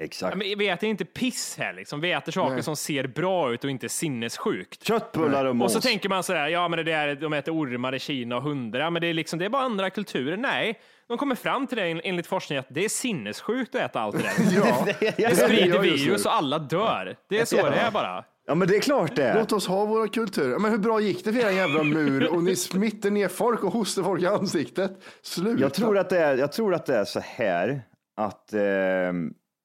Exakt. 0.00 0.32
Ja, 0.32 0.36
men 0.36 0.58
vi 0.58 0.68
äter 0.68 0.88
inte 0.88 1.04
piss 1.04 1.56
här 1.58 1.72
liksom. 1.72 2.00
Vi 2.00 2.12
äter 2.12 2.32
saker 2.32 2.62
som 2.62 2.76
ser 2.76 3.06
bra 3.06 3.52
ut 3.52 3.64
och 3.64 3.70
inte 3.70 3.88
sinnessjukt. 3.88 4.84
Köttbullar 4.86 5.44
och 5.44 5.50
Och 5.50 5.56
mos. 5.56 5.72
så 5.72 5.80
tänker 5.80 6.08
man 6.08 6.22
sådär, 6.22 6.48
ja 6.48 6.68
men 6.68 6.76
det 6.76 6.82
där, 6.82 7.14
de 7.14 7.32
äter 7.32 7.54
ormar 7.54 7.94
i 7.94 7.98
Kina 7.98 8.36
och 8.36 8.42
hundar, 8.42 8.80
ja, 8.80 8.90
men 8.90 9.02
det 9.02 9.08
är 9.08 9.14
liksom, 9.14 9.38
det 9.38 9.44
är 9.44 9.48
bara 9.48 9.62
andra 9.62 9.90
kulturer. 9.90 10.36
Nej, 10.36 10.80
de 11.08 11.18
kommer 11.18 11.34
fram 11.34 11.66
till 11.66 11.76
det 11.76 11.84
en- 11.86 12.00
enligt 12.04 12.26
forskning 12.26 12.58
att 12.58 12.66
det 12.70 12.84
är 12.84 12.88
sinnessjukt 12.88 13.74
att 13.74 13.80
äta 13.80 14.00
allt 14.00 14.16
det 14.16 14.22
där. 14.22 14.92
Ja, 15.16 15.28
Det 15.28 15.36
sprider 15.36 15.78
virus 15.78 16.26
och 16.26 16.34
alla 16.34 16.58
dör. 16.58 17.16
Det 17.28 17.38
är 17.40 17.44
så 17.44 17.56
det 17.56 17.62
är 17.76 17.90
bara. 17.90 18.24
Ja, 18.46 18.54
men 18.54 18.68
det 18.68 18.76
är 18.76 18.80
klart 18.80 19.16
det. 19.16 19.34
Låt 19.34 19.52
oss 19.52 19.66
ha 19.66 19.84
våra 19.84 20.08
kulturer. 20.08 20.58
Men 20.58 20.70
hur 20.70 20.78
bra 20.78 21.00
gick 21.00 21.24
det 21.24 21.32
för 21.32 21.40
er 21.40 21.50
jävla 21.50 21.82
mur 21.82 22.28
och 22.34 22.42
ni 22.42 22.56
smittar 22.56 23.10
ner 23.10 23.28
folk 23.28 23.64
och 23.64 23.72
hostar 23.72 24.02
folk 24.02 24.22
i 24.22 24.26
ansiktet? 24.26 25.02
Sluta. 25.22 25.62
Jag 25.62 25.74
tror 25.74 25.98
att 25.98 26.10
det 26.10 26.18
är, 26.18 26.36
jag 26.36 26.52
tror 26.52 26.74
att 26.74 26.86
det 26.86 26.96
är 26.96 27.04
så 27.04 27.20
här 27.20 27.82
att 28.16 28.52
eh, 28.52 28.60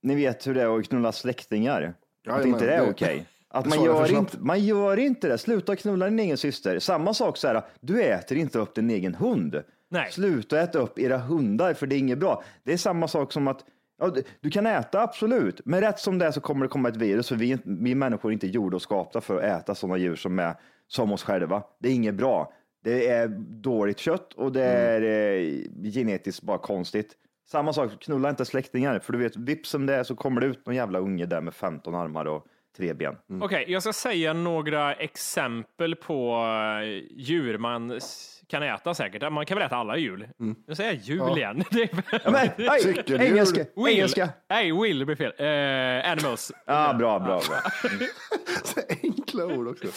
ni 0.02 0.16
vet 0.16 0.48
hur 0.48 0.54
det 0.54 0.62
är 0.62 0.80
att 0.80 0.88
knulla 0.88 1.12
släktingar. 1.12 1.82
att 1.82 1.96
Jajamän, 2.28 2.48
inte 2.48 2.66
det 2.66 2.74
är 2.74 2.90
okej. 2.90 3.26
Att 3.52 3.64
det 3.64 3.70
man 3.70 3.84
gör, 3.86 4.18
inte, 4.18 4.38
man 4.40 4.60
gör 4.60 4.98
inte 4.98 5.28
det. 5.28 5.38
Sluta 5.38 5.76
knulla 5.76 6.06
din 6.06 6.20
egen 6.20 6.38
syster. 6.38 6.80
Samma 6.80 7.14
sak 7.14 7.38
så 7.38 7.48
här, 7.48 7.62
du 7.82 8.04
äter 8.04 8.38
inte 8.38 8.60
upp 8.60 8.76
din 8.76 8.90
egen 8.90 9.16
hund. 9.16 9.64
Nej. 9.90 10.12
Sluta 10.12 10.62
äta 10.62 10.80
upp 10.80 11.00
era 11.00 11.18
hundar 11.18 11.74
för 11.74 11.88
det 11.88 11.96
är 11.96 11.98
inget 11.98 12.18
bra. 12.18 12.44
Det 12.64 12.74
är 12.74 12.78
samma 12.78 13.08
sak 13.08 13.32
som 13.32 13.48
att 13.48 13.66
ja, 14.00 14.14
du- 14.42 14.50
kan 14.50 14.66
äta 14.66 15.02
absolut, 15.02 15.62
men 15.66 15.82
rätt 15.82 16.00
som 16.00 16.18
det 16.20 16.26
är 16.26 16.32
så 16.32 16.42
kommer 16.42 16.66
det 16.66 16.70
komma 16.70 16.90
ett 16.90 16.96
virus 16.98 17.28
för 17.28 17.36
vi, 17.36 17.58
vi 17.64 17.96
människor 17.96 18.30
är 18.30 18.34
inte 18.34 18.48
gjorda 18.48 18.76
och 18.76 18.82
skapta 18.82 19.22
för 19.22 19.38
att 19.38 19.62
äta 19.62 19.76
sådana 19.76 19.98
djur 19.98 20.16
som 20.16 20.40
är 20.40 20.54
som 20.88 21.12
oss 21.12 21.24
själva. 21.24 21.64
Det 21.80 21.90
är 21.90 21.94
inget 21.94 22.16
bra. 22.16 22.54
Det 22.84 23.08
är 23.08 23.28
dåligt 23.62 24.00
kött 24.00 24.34
och 24.34 24.52
det 24.52 24.64
är 24.64 25.02
eh, 25.02 25.92
genetiskt 25.92 26.42
bara 26.42 26.58
konstigt. 26.58 27.16
Samma 27.52 27.74
sak, 27.74 27.92
knulla 28.02 28.30
inte 28.30 28.46
släktingar, 28.46 29.00
för 29.00 29.14
du 29.14 29.20
vet, 29.20 29.36
vips 29.36 29.70
som 29.70 29.86
det 29.86 29.96
är 29.96 30.04
så 30.04 30.16
kommer 30.16 30.42
det 30.42 30.48
ut 30.48 30.66
någon 30.66 30.76
jävla 30.76 31.00
unge 31.00 31.26
där 31.26 31.42
med 31.42 31.54
15 31.54 31.96
armar 31.96 32.26
och 32.26 32.46
tre 32.78 32.94
ben. 32.94 33.16
Okej, 33.42 33.66
jag 33.68 33.82
ska 33.84 33.94
säga 33.94 34.34
några 34.34 34.94
exempel 34.94 35.96
på 35.96 36.36
eh, 36.84 37.04
djur 37.12 37.58
man 37.58 38.00
kan 38.48 38.64
äta 38.64 38.94
säkert. 38.94 39.32
Man 39.32 39.46
kan 39.46 39.58
väl 39.58 39.66
äta 39.68 39.76
alla 39.76 39.98
djur? 39.98 40.30
Nu 40.68 40.76
säger 40.76 40.92
jag 40.94 41.00
jul 41.02 41.38
igen. 41.38 41.64
Det 41.72 41.82
är- 41.82 41.90
Ja, 42.24 42.32
men, 42.32 42.70
aj, 42.70 43.04
engelska, 43.20 43.66
Will. 43.76 43.88
engelska. 43.96 44.30
Nej, 44.50 44.72
will 44.82 45.06
blir 45.06 45.16
fel. 45.16 45.34
Eh, 45.38 46.12
animals. 46.12 46.52
Ja, 46.66 46.94
bra, 46.94 47.20
bra, 47.20 47.42
bra. 47.50 47.58
Så 48.64 48.80
enkla 49.04 49.46
ord 49.46 49.68
också. 49.68 49.88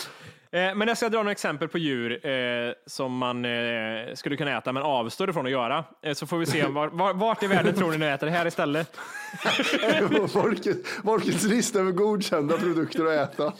Eh, 0.52 0.74
men 0.74 0.88
jag 0.88 0.96
ska 0.96 1.08
dra 1.08 1.18
några 1.18 1.32
exempel 1.32 1.68
på 1.68 1.78
djur 1.78 2.26
eh, 2.26 2.72
som 2.86 3.16
man 3.16 3.44
eh, 3.44 4.14
skulle 4.14 4.36
kunna 4.36 4.58
äta 4.58 4.72
men 4.72 4.82
avstår 4.82 5.30
ifrån 5.30 5.46
att 5.46 5.52
göra. 5.52 5.84
Eh, 6.02 6.14
så 6.14 6.26
får 6.26 6.38
vi 6.38 6.46
se 6.46 6.66
var, 6.66 6.88
var, 6.88 7.14
vart 7.14 7.42
i 7.42 7.46
världen 7.46 7.74
tror 7.74 7.90
ni 7.90 7.98
ni 7.98 8.06
äter 8.06 8.26
det 8.26 8.32
här 8.32 8.46
istället? 8.46 8.96
Folkets, 11.04 11.44
lista 11.44 11.78
över 11.80 11.92
godkända 11.92 12.58
produkter 12.58 13.04
att 13.06 13.32
äta. 13.32 13.52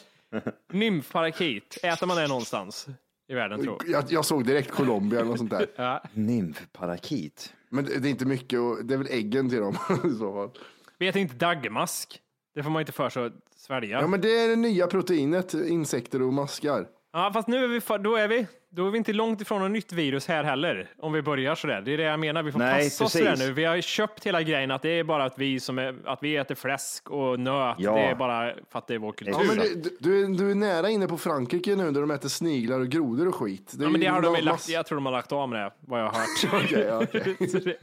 Nymfparakit, 0.73 1.79
äter 1.83 2.07
man 2.07 2.17
det 2.17 2.29
någonstans 2.29 2.87
i 3.29 3.35
världen 3.35 3.63
tror 3.63 3.79
Jag, 3.87 4.05
jag 4.09 4.25
såg 4.25 4.47
direkt 4.47 4.71
Colombia 4.71 5.21
eller 5.21 5.31
något 5.31 5.39
sånt 5.39 5.51
där. 5.51 5.67
ja. 5.77 6.03
Nymfparakit. 6.13 7.53
Men 7.69 7.85
det, 7.85 7.99
det 7.99 8.09
är 8.09 8.11
inte 8.11 8.27
mycket 8.27 8.59
och 8.61 8.85
det 8.85 8.95
är 8.95 8.99
väl 8.99 9.09
äggen 9.11 9.51
till 9.51 9.59
dem 9.59 9.77
i 10.05 10.15
så 10.19 10.33
fall. 10.33 10.51
Vi 10.99 11.09
äter 11.09 11.23
inte 11.23 11.35
daggmask. 11.35 12.21
Det 12.55 12.63
får 12.63 12.71
man 12.71 12.81
inte 12.81 12.93
för 12.93 13.11
sig 13.11 13.27
att 13.27 13.33
svälja. 13.57 14.01
Ja 14.01 14.07
men 14.07 14.21
det 14.21 14.39
är 14.39 14.49
det 14.49 14.57
nya 14.57 14.87
proteinet, 14.87 15.55
insekter 15.55 16.23
och 16.23 16.33
maskar. 16.33 16.87
Ja, 17.13 17.31
fast 17.33 17.49
nu 17.49 17.65
är 17.65 17.69
vi, 17.69 17.81
då 18.03 18.17
är 18.17 18.29
vi, 18.29 18.47
då 18.71 18.87
är 18.87 18.91
vi 18.91 18.99
inte 18.99 19.13
långt 19.13 19.41
ifrån 19.41 19.63
något 19.63 19.71
nytt 19.71 19.93
virus 19.93 20.29
här 20.29 20.45
heller. 20.45 20.91
Om 20.99 21.13
vi 21.13 21.23
börjar 21.23 21.55
sådär. 21.55 21.81
Det 21.81 21.93
är 21.95 21.97
det 21.99 22.03
jag 22.05 22.21
menar. 22.21 22.43
Vi 22.43 22.53
får 22.53 22.59
Nej, 22.59 22.85
passa 22.85 23.05
oss 23.05 23.13
precis. 23.13 23.41
där 23.41 23.47
nu. 23.47 23.53
Vi 23.53 23.65
har 23.65 23.81
köpt 23.81 24.27
hela 24.27 24.43
grejen 24.43 24.71
att 24.71 24.83
det 24.83 24.89
är 24.89 25.05
bara 25.05 25.25
att 25.25 25.39
vi 25.39 25.61
som 25.61 25.79
är, 25.79 25.95
att 26.05 26.23
vi 26.23 26.37
äter 26.37 26.55
fläsk 26.55 27.11
och 27.11 27.41
nöt. 27.41 27.77
Ja. 27.79 27.95
Det 27.95 28.01
är 28.01 28.15
bara 28.15 28.55
för 28.71 28.79
att 28.79 28.87
det 28.87 28.95
är 28.95 28.99
vår 28.99 29.13
kultur. 29.13 29.35
Ja, 29.39 29.43
men 29.49 29.57
du, 29.59 29.97
du, 30.01 30.25
är, 30.25 30.29
du 30.39 30.51
är 30.51 30.55
nära 30.55 30.91
inne 30.91 31.07
på 31.07 31.19
Frankrike 31.19 31.77
nu 31.77 31.91
där 31.91 32.01
de 32.01 32.11
äter 32.11 32.29
sniglar 32.29 32.81
och 32.81 32.89
grodor 32.89 33.29
och 33.29 33.35
skit. 33.35 33.75
Ja, 33.81 33.89
men 33.89 34.01
det 34.01 34.07
har 34.07 34.23
de 34.23 34.35
ju 34.35 34.43
lagt, 34.43 34.55
mass- 34.55 34.69
jag 34.69 34.87
tror 34.87 34.97
de 34.97 35.07
har 35.07 35.13
lagt 35.13 35.33
av 35.33 35.49
med 35.49 35.59
det, 35.61 35.73
vad 35.81 36.01
jag 36.01 36.05
har 36.11 36.21
hört. 36.21 36.65
Okej. 36.65 37.49
Så 37.51 37.59
det, 37.59 37.77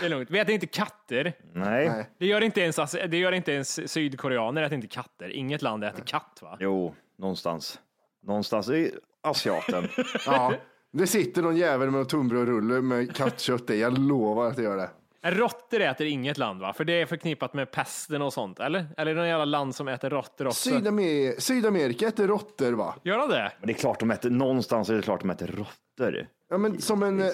det 0.00 0.06
är 0.06 0.08
lugnt. 0.08 0.30
Vi 0.30 0.38
äter 0.38 0.54
inte 0.54 0.66
katter. 0.66 1.32
Nej. 1.52 1.88
Nej. 1.88 2.10
Det 2.18 2.26
gör 2.26 2.40
inte 2.40 2.60
ens, 2.60 2.76
det 3.08 3.16
gör 3.16 3.32
inte 3.32 3.52
ens 3.52 3.92
sydkoreaner, 3.92 4.62
äter 4.62 4.74
inte 4.74 4.88
katter. 4.88 5.30
Inget 5.30 5.62
land 5.62 5.84
äter 5.84 6.02
katt 6.06 6.38
va? 6.42 6.56
Jo, 6.60 6.94
någonstans. 7.18 7.78
Någonstans 8.26 8.68
i 8.68 8.92
Asiaten. 9.22 9.88
Ja, 10.26 10.54
det 10.92 11.06
sitter 11.06 11.42
någon 11.42 11.56
jävel 11.56 11.90
med 11.90 12.00
en 12.00 12.06
tunnbrödsrulle 12.06 12.80
med 12.80 13.14
kattkött 13.16 13.70
i. 13.70 13.80
Jag 13.80 13.98
lovar 13.98 14.46
att 14.46 14.56
det 14.56 14.62
gör 14.62 14.76
det. 14.76 14.90
Råttor 15.22 15.80
äter 15.80 16.06
inget 16.06 16.38
land 16.38 16.60
va? 16.60 16.72
För 16.72 16.84
det 16.84 16.92
är 17.00 17.06
förknippat 17.06 17.54
med 17.54 17.70
pesten 17.70 18.22
och 18.22 18.32
sånt, 18.32 18.60
eller? 18.60 18.86
Eller 18.96 19.10
är 19.10 19.14
det 19.14 19.20
något 19.20 19.28
jävla 19.28 19.44
land 19.44 19.74
som 19.74 19.88
äter 19.88 20.10
råttor 20.10 20.46
också? 20.46 20.70
Sydamer- 20.70 21.40
Sydamerika 21.40 22.08
äter 22.08 22.26
råttor 22.28 22.72
va? 22.72 22.94
Gör 23.02 23.18
de 23.18 23.28
det? 23.28 23.52
Men 23.60 23.66
det 23.66 23.72
är 23.72 23.74
klart 23.78 24.00
de 24.00 24.10
äter, 24.10 24.30
någonstans 24.30 24.88
är 24.90 24.94
det 24.94 25.02
klart 25.02 25.20
de 25.20 25.30
äter 25.30 25.46
råttor. 25.46 26.26
Ja, 26.50 26.58
men 26.58 26.80
som 26.80 27.02
en, 27.02 27.20
eh, 27.20 27.30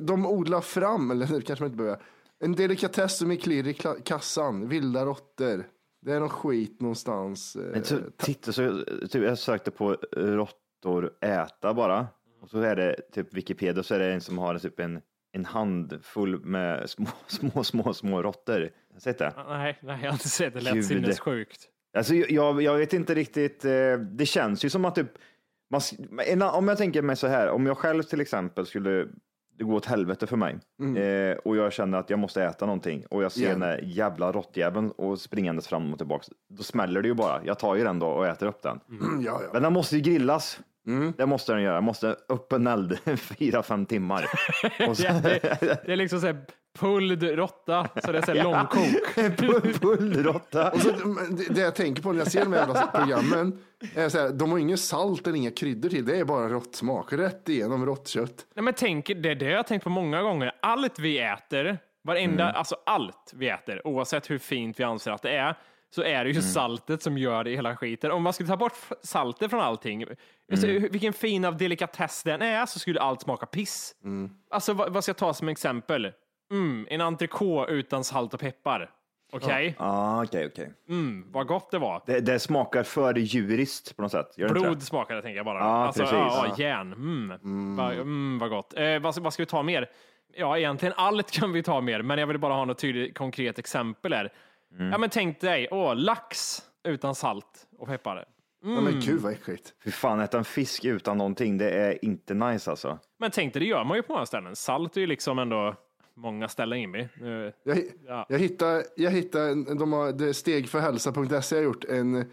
de 0.00 0.26
odlar 0.26 0.60
fram, 0.60 1.10
eller 1.10 1.26
kanske 1.40 1.52
man 1.64 1.66
inte 1.66 1.76
behöver. 1.76 1.98
En 2.44 2.52
delikatess 2.52 3.18
som 3.18 3.30
är 3.30 3.36
klirr 3.36 3.66
i 3.68 3.72
kla- 3.72 4.02
kassan, 4.02 4.68
vilda 4.68 5.04
råttor. 5.04 5.66
Det 6.04 6.12
är 6.12 6.20
någon 6.20 6.28
skit 6.28 6.80
någonstans. 6.80 7.56
eh, 7.56 7.62
Men 7.62 7.84
så, 7.84 7.98
titta, 8.16 8.52
så, 8.52 8.84
typ, 9.10 9.22
jag 9.22 9.38
sökte 9.38 9.70
på 9.70 9.96
råttor 10.16 11.10
äta 11.20 11.74
bara. 11.74 12.06
Och 12.40 12.50
så 12.50 12.60
är 12.60 12.76
det 12.76 12.96
typ 13.12 13.34
Wikipedia 13.34 13.82
så 13.82 13.94
är 13.94 13.98
det 13.98 14.12
en 14.12 14.20
som 14.20 14.38
har 14.38 14.58
typ 14.58 14.80
en, 14.80 15.00
en 15.32 15.44
handfull 15.44 16.40
med 16.44 16.90
små, 16.90 17.06
små, 17.26 17.64
små, 17.64 17.94
små 17.94 18.22
råttor. 18.22 18.60
Har 18.60 18.94
du 18.94 19.00
sett 19.00 19.18
det? 19.18 19.32
Nej, 19.48 19.78
nej, 19.82 19.98
jag 20.02 20.08
har 20.08 20.12
inte 20.14 20.28
sett 20.28 20.52
det. 20.54 20.58
Det 20.58 20.64
lät 20.64 20.74
Gud. 20.74 20.84
sinnessjukt. 20.84 21.68
Alltså, 21.96 22.14
jag, 22.14 22.62
jag 22.62 22.76
vet 22.78 22.92
inte 22.92 23.14
riktigt. 23.14 23.64
Eh, 23.64 23.98
det 23.98 24.26
känns 24.26 24.64
ju 24.64 24.70
som 24.70 24.84
att 24.84 24.94
typ, 24.94 25.12
man, 25.70 26.42
om 26.42 26.68
jag 26.68 26.78
tänker 26.78 27.02
mig 27.02 27.16
så 27.16 27.26
här, 27.26 27.48
om 27.50 27.66
jag 27.66 27.78
själv 27.78 28.02
till 28.02 28.20
exempel 28.20 28.66
skulle 28.66 29.08
det 29.58 29.64
gå 29.64 29.74
åt 29.74 29.86
helvete 29.86 30.26
för 30.26 30.36
mig 30.36 30.58
eh, 30.96 31.36
och 31.36 31.56
jag 31.56 31.72
känner 31.72 31.98
att 31.98 32.10
jag 32.10 32.18
måste 32.18 32.44
äta 32.44 32.66
någonting 32.66 33.06
och 33.10 33.22
jag 33.22 33.32
ser 33.32 33.40
Igen. 33.40 33.60
den 33.60 33.68
där 33.68 33.80
jävla 33.82 34.32
råttjäveln 34.32 34.90
och 34.90 35.20
springandes 35.20 35.68
fram 35.68 35.92
och 35.92 35.98
tillbaka. 35.98 36.24
Då 36.48 36.62
smäller 36.62 37.02
det 37.02 37.08
ju 37.08 37.14
bara. 37.14 37.44
Jag 37.44 37.58
tar 37.58 37.74
ju 37.74 37.84
den 37.84 37.98
då 37.98 38.06
och 38.06 38.26
äter 38.26 38.46
upp 38.46 38.62
den. 38.62 38.80
ja, 39.24 39.40
ja. 39.42 39.50
Men 39.52 39.62
den 39.62 39.72
måste 39.72 39.96
ju 39.96 40.02
grillas. 40.02 40.60
Det 41.16 41.26
måste 41.26 41.52
den 41.52 41.62
göra. 41.62 41.80
Måste 41.80 42.16
upp 42.28 42.52
en 42.52 42.66
eld 42.66 42.98
fyra, 43.38 43.62
fem 43.62 43.86
timmar. 43.86 44.26
Och 44.88 44.96
så, 44.96 45.04
Ja, 45.04 45.12
det, 45.12 45.40
det 45.86 45.92
är 45.92 45.96
liksom 45.96 46.20
såhär 46.20 46.36
pulled 46.78 47.22
råtta, 47.22 47.88
så 48.04 48.12
det 48.12 48.18
är 48.18 48.22
såhär 48.22 48.44
långkok. 48.44 48.78
Pull- 49.16 49.78
Pullråtta. 49.80 50.70
Och 50.70 50.80
så, 50.80 51.08
men 51.08 51.36
det, 51.36 51.54
det 51.54 51.60
jag 51.60 51.74
tänker 51.74 52.02
på 52.02 52.12
när 52.12 52.18
jag 52.18 52.30
ser 52.32 52.40
de 52.44 52.52
här 52.52 52.60
jävla 52.60 52.86
programmen, 52.86 53.58
är 53.94 54.08
så 54.08 54.18
här, 54.18 54.28
de 54.30 54.50
har 54.50 54.58
inget 54.58 54.80
salt 54.80 55.26
eller 55.26 55.36
inga 55.36 55.50
kryddor 55.50 55.88
till. 55.88 56.04
Det 56.06 56.16
är 56.18 56.24
bara 56.24 56.48
rått 56.48 56.74
smak, 56.74 57.12
rätt 57.12 57.48
igenom 57.48 57.86
rått 57.86 58.08
kött. 58.08 58.46
Nej, 58.54 58.62
men 58.62 58.74
tänk, 58.74 59.06
det 59.06 59.30
är 59.30 59.34
det 59.34 59.44
jag 59.50 59.56
har 59.58 59.62
tänkt 59.62 59.82
på 59.84 59.90
många 59.90 60.22
gånger. 60.22 60.52
Allt 60.62 60.98
vi 60.98 61.18
äter, 61.18 61.78
varenda, 62.04 62.50
alltså 62.52 62.76
allt 62.86 63.32
vi 63.34 63.48
äter, 63.48 63.86
oavsett 63.86 64.30
hur 64.30 64.38
fint 64.38 64.80
vi 64.80 64.84
anser 64.84 65.10
att 65.10 65.22
det 65.22 65.36
är, 65.36 65.54
så 65.94 66.02
är 66.02 66.24
det 66.24 66.30
ju 66.30 66.42
saltet 66.42 67.02
som 67.02 67.18
gör 67.18 67.44
det 67.44 67.50
hela 67.50 67.76
skiten. 67.76 68.10
Om 68.10 68.22
man 68.22 68.32
skulle 68.32 68.48
ta 68.48 68.56
bort 68.56 68.72
saltet 69.02 69.50
från 69.50 69.60
allting, 69.60 70.04
alltså, 70.52 70.66
hur- 70.66 70.88
vilken 70.88 71.12
fin 71.12 71.44
av 71.44 71.56
delikatess 71.56 72.22
den 72.22 72.42
är, 72.42 72.66
så 72.66 72.78
skulle 72.78 73.00
allt 73.00 73.20
smaka 73.22 73.46
piss. 73.46 73.94
Alltså 74.50 74.72
vad, 74.72 74.92
vad 74.92 75.04
ska 75.04 75.10
jag 75.10 75.16
ta 75.16 75.34
som 75.34 75.48
exempel? 75.48 76.12
Mm, 76.50 76.86
en 76.90 77.00
entrecote 77.00 77.72
utan 77.72 78.04
salt 78.04 78.34
och 78.34 78.40
peppar. 78.40 78.90
Okej? 79.32 79.74
Ah, 79.78 80.22
okej, 80.24 80.46
okej. 80.46 80.72
Mm, 80.88 81.26
vad 81.32 81.46
gott 81.46 81.70
det 81.70 81.78
var. 81.78 82.02
Det, 82.06 82.20
det 82.20 82.38
smakar 82.38 82.82
för 82.82 83.14
djuriskt 83.18 83.96
på 83.96 84.02
något 84.02 84.12
sätt. 84.12 84.38
Gör 84.38 84.48
Blod 84.48 84.76
det? 84.78 84.80
smakar 84.80 85.14
det, 85.14 85.22
tänker 85.22 85.36
jag 85.36 85.44
bara. 85.46 85.58
Ja, 85.58 85.64
alltså, 85.86 86.00
precis. 86.02 86.16
Ja, 86.16 86.46
Ja. 86.48 86.64
järn. 86.64 86.92
Mm. 86.92 87.76
Va, 87.76 87.92
mm, 87.92 88.38
vad 88.38 88.50
gott. 88.50 88.74
Eh, 88.78 88.98
vad, 88.98 89.18
vad 89.18 89.32
ska 89.32 89.42
vi 89.42 89.46
ta 89.46 89.62
mer? 89.62 89.90
Ja, 90.36 90.58
egentligen 90.58 90.94
allt 90.96 91.30
kan 91.30 91.52
vi 91.52 91.62
ta 91.62 91.80
mer, 91.80 92.02
men 92.02 92.18
jag 92.18 92.26
vill 92.26 92.38
bara 92.38 92.54
ha 92.54 92.64
något 92.64 92.78
tydligt 92.78 93.18
konkret 93.18 93.58
exempel 93.58 94.12
här. 94.12 94.32
Mm. 94.78 94.92
Ja, 94.92 94.98
men 94.98 95.10
tänk 95.10 95.40
dig, 95.40 95.68
åh, 95.70 95.96
lax 95.96 96.62
utan 96.84 97.14
salt 97.14 97.66
och 97.78 97.86
peppar. 97.86 98.24
Ja, 98.62 98.80
men 98.80 99.00
gud 99.00 99.20
vad 99.20 99.32
äckligt. 99.32 99.74
Fy 99.84 99.90
fan, 99.90 100.20
äta 100.20 100.38
en 100.38 100.44
fisk 100.44 100.84
utan 100.84 101.18
någonting, 101.18 101.58
det 101.58 101.70
är 101.70 102.04
inte 102.04 102.34
nice 102.34 102.70
alltså. 102.70 102.98
Men 103.18 103.30
tänk 103.30 103.52
dig, 103.54 103.60
det 103.60 103.66
gör 103.66 103.84
man 103.84 103.96
ju 103.96 104.02
på 104.02 104.12
många 104.12 104.26
ställen. 104.26 104.56
Salt 104.56 104.96
är 104.96 105.00
ju 105.00 105.06
liksom 105.06 105.38
ändå 105.38 105.74
många 106.16 106.48
ställen 106.48 106.80
Jimmy. 106.80 106.98
Eh, 107.00 107.08
Jag, 107.64 107.78
Ja. 108.06 108.26
jag 108.28 108.38
hittade, 108.38 108.84
jag 108.96 109.10
hittade 109.10 109.74
de 109.74 109.92
har, 109.92 110.32
stegförhälsa.se 110.32 111.56
har 111.56 111.62
gjort 111.62 111.84
en 111.84 112.16
eh, 112.16 112.24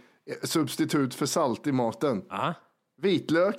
substitut 0.43 1.13
för 1.15 1.25
salt 1.25 1.67
i 1.67 1.71
maten. 1.71 2.21
aha. 2.29 2.53
Vitlök, 3.01 3.55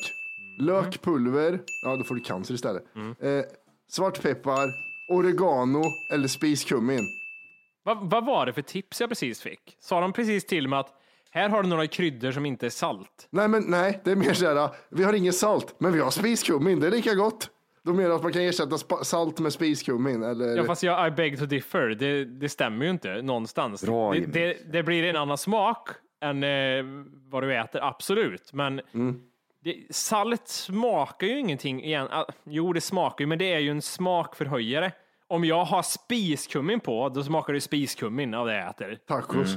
lökpulver, 0.60 1.58
ja 1.84 1.96
då 1.96 2.04
får 2.04 2.14
du 2.14 2.20
cancer 2.20 2.54
istället. 2.54 2.84
Eh, 3.20 3.44
svartpeppar, 3.88 4.68
oregano 5.10 5.82
eller 6.12 6.28
spiskummin. 6.28 7.00
Vad, 7.82 8.10
vad 8.10 8.26
var 8.26 8.46
det 8.46 8.52
för 8.52 8.62
tips 8.62 9.00
jag 9.00 9.08
precis 9.10 9.42
fick? 9.42 9.76
Sa 9.80 10.00
de 10.00 10.12
precis 10.12 10.46
till 10.46 10.68
mig 10.68 10.78
att 10.78 10.94
här 11.30 11.48
har 11.48 11.62
du 11.62 11.68
några 11.68 11.86
kryddor 11.86 12.32
som 12.32 12.46
inte 12.46 12.66
är 12.66 12.70
salt? 12.70 13.28
Nej, 13.30 13.48
men 13.48 13.62
nej, 13.66 14.00
det 14.04 14.10
är 14.10 14.16
mer 14.16 14.34
så 14.34 14.46
här, 14.54 14.70
vi 14.88 15.04
har 15.04 15.12
inget 15.12 15.34
salt, 15.34 15.74
men 15.78 15.92
vi 15.92 16.00
har 16.00 16.10
spiskummin, 16.10 16.80
det 16.80 16.86
är 16.86 16.90
lika 16.90 17.14
gott. 17.14 17.50
De 17.84 17.96
menar 17.96 18.14
att 18.14 18.22
man 18.22 18.32
kan 18.32 18.42
ersätta 18.42 18.78
salt 19.04 19.40
med 19.40 19.52
spiskummin 19.52 20.22
eller 20.22 20.56
Ja, 20.56 20.64
fast 20.64 20.82
jag 20.82 21.08
I 21.08 21.10
beg 21.10 21.38
to 21.38 21.46
differ. 21.46 21.88
Det, 21.88 22.24
det 22.24 22.48
stämmer 22.48 22.84
ju 22.84 22.90
inte 22.90 23.22
någonstans. 23.22 23.84
Bra, 23.84 24.12
det, 24.12 24.20
det, 24.20 24.72
det 24.72 24.82
blir 24.82 25.04
en 25.04 25.16
annan 25.16 25.38
smak 25.38 25.88
än 26.20 26.44
eh, 26.44 26.84
vad 27.30 27.42
du 27.42 27.56
äter, 27.56 27.82
absolut. 27.84 28.52
Men 28.52 28.80
det, 29.64 29.76
salt 29.90 30.48
smakar 30.48 31.26
ju 31.26 31.38
ingenting 31.38 31.84
igen. 31.84 32.08
Ah, 32.10 32.24
jo, 32.44 32.72
det 32.72 32.80
smakar 32.80 33.22
ju, 33.22 33.26
men 33.26 33.38
det 33.38 33.52
är 33.52 33.58
ju 33.58 33.70
en 33.70 33.82
smakförhöjare. 33.82 34.92
Om 35.32 35.44
jag 35.44 35.64
har 35.64 35.82
spiskummin 35.82 36.80
på, 36.80 37.08
då 37.08 37.22
smakar 37.22 37.52
det 37.52 37.60
spiskummin 37.60 38.34
av 38.34 38.46
det 38.46 38.54
jag 38.54 38.70
äter. 38.70 38.98
tacos. 39.08 39.56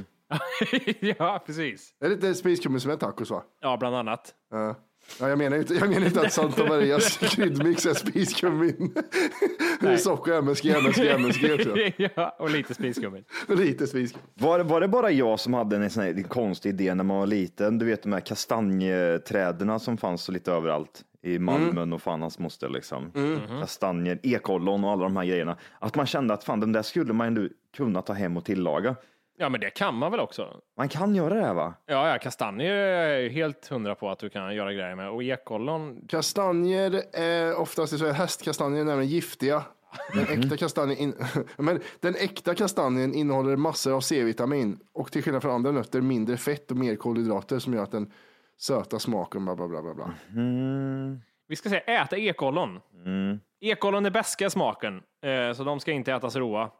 ja, 1.18 1.42
precis. 1.46 1.94
Är 2.00 2.08
det 2.08 2.14
inte 2.14 2.34
spiskummin 2.34 2.80
som 2.80 2.90
är 2.90 2.96
tacos 2.96 3.30
va? 3.30 3.42
Ja, 3.60 3.76
bland 3.76 3.96
annat. 3.96 4.34
Ja. 4.50 4.74
Ja, 5.20 5.28
jag, 5.28 5.38
menar 5.38 5.56
inte, 5.56 5.74
jag 5.74 5.88
menar 5.88 6.06
inte 6.06 6.20
att 6.20 6.32
Santa 6.32 6.66
Marias 6.66 7.16
kryddmix 7.34 7.86
är 7.86 7.94
spiskummin. 7.94 8.94
Det 9.80 9.88
är 9.88 9.96
socker, 9.96 10.32
MSG, 10.32 10.70
MSG, 10.70 11.08
MSG 11.08 11.92
ja, 12.14 12.36
och 12.38 12.50
lite 12.50 12.74
spiskummin. 12.74 13.24
Lite 13.48 13.86
spiskummin. 13.86 14.28
Var, 14.34 14.60
var 14.60 14.80
det 14.80 14.88
bara 14.88 15.10
jag 15.10 15.40
som 15.40 15.54
hade 15.54 15.76
en 15.76 15.90
sån 15.90 16.02
här 16.02 16.22
konstig 16.22 16.68
idé 16.68 16.94
när 16.94 17.04
man 17.04 17.16
var 17.16 17.26
liten? 17.26 17.78
Du 17.78 17.86
vet 17.86 18.02
de 18.02 18.12
här 18.12 18.20
kastanjeträden 18.20 19.80
som 19.80 19.96
fanns 19.96 20.22
så 20.22 20.32
lite 20.32 20.52
överallt 20.52 21.02
i 21.26 21.38
Malmö 21.38 21.94
och 21.94 22.02
fan 22.02 22.22
hans 22.22 22.38
moster 22.38 22.68
liksom. 22.68 23.12
Kastanjer, 23.60 24.18
ekollon 24.22 24.84
och 24.84 24.90
alla 24.90 25.02
de 25.02 25.16
här 25.16 25.24
grejerna. 25.24 25.56
Att 25.78 25.94
man 25.94 26.06
kände 26.06 26.34
att 26.34 26.44
fan 26.44 26.60
den 26.60 26.72
där 26.72 26.82
skulle 26.82 27.12
man 27.12 27.26
ändå 27.26 27.48
kunna 27.76 28.02
ta 28.02 28.12
hem 28.12 28.36
och 28.36 28.44
tillaga. 28.44 28.96
Ja, 29.38 29.48
men 29.48 29.60
det 29.60 29.70
kan 29.70 29.94
man 29.94 30.10
väl 30.10 30.20
också? 30.20 30.60
Man 30.76 30.88
kan 30.88 31.14
göra 31.14 31.34
det 31.34 31.40
här 31.40 31.54
va? 31.54 31.74
Ja, 31.86 32.08
ja, 32.08 32.18
kastanjer 32.18 32.72
är 32.72 33.28
helt 33.28 33.68
hundra 33.68 33.94
på 33.94 34.10
att 34.10 34.18
du 34.18 34.28
kan 34.28 34.54
göra 34.54 34.72
grejer 34.72 34.94
med. 34.94 35.10
Och 35.10 35.22
ekollon, 35.22 36.00
Kastanjer 36.08 37.02
är 37.12 37.54
oftast 37.56 37.98
så 37.98 38.06
här, 38.06 38.12
hästkastanjer 38.12 38.80
är 38.80 38.84
nämligen 38.84 39.10
giftiga. 39.10 39.62
Den 40.14 40.42
äkta, 40.42 40.56
kastanjen 40.56 40.98
in, 40.98 41.14
men 41.56 41.80
den 42.00 42.14
äkta 42.14 42.54
kastanjen 42.54 43.14
innehåller 43.14 43.56
massor 43.56 43.92
av 43.92 44.00
C-vitamin 44.00 44.78
och 44.92 45.12
till 45.12 45.22
skillnad 45.22 45.42
från 45.42 45.54
andra 45.54 45.70
nötter 45.70 46.00
mindre 46.00 46.36
fett 46.36 46.70
och 46.70 46.76
mer 46.76 46.96
kolhydrater 46.96 47.58
som 47.58 47.74
gör 47.74 47.82
att 47.82 47.92
den 47.92 48.12
söta 48.58 48.98
smaken 48.98 49.44
bla 49.44 49.56
bla 49.56 49.68
bla 49.68 49.82
bla. 49.82 49.94
bla. 49.94 50.10
Vi 51.48 51.56
ska 51.56 51.68
säga 51.68 51.80
äta 52.02 52.16
ekollon. 52.16 52.80
Ekollon 53.60 54.06
är 54.06 54.10
beska 54.10 54.50
smaken, 54.50 55.02
eh, 55.22 55.52
så 55.52 55.64
de 55.64 55.80
ska 55.80 55.92
inte 55.92 56.12
ätas 56.12 56.36
råa. 56.36 56.70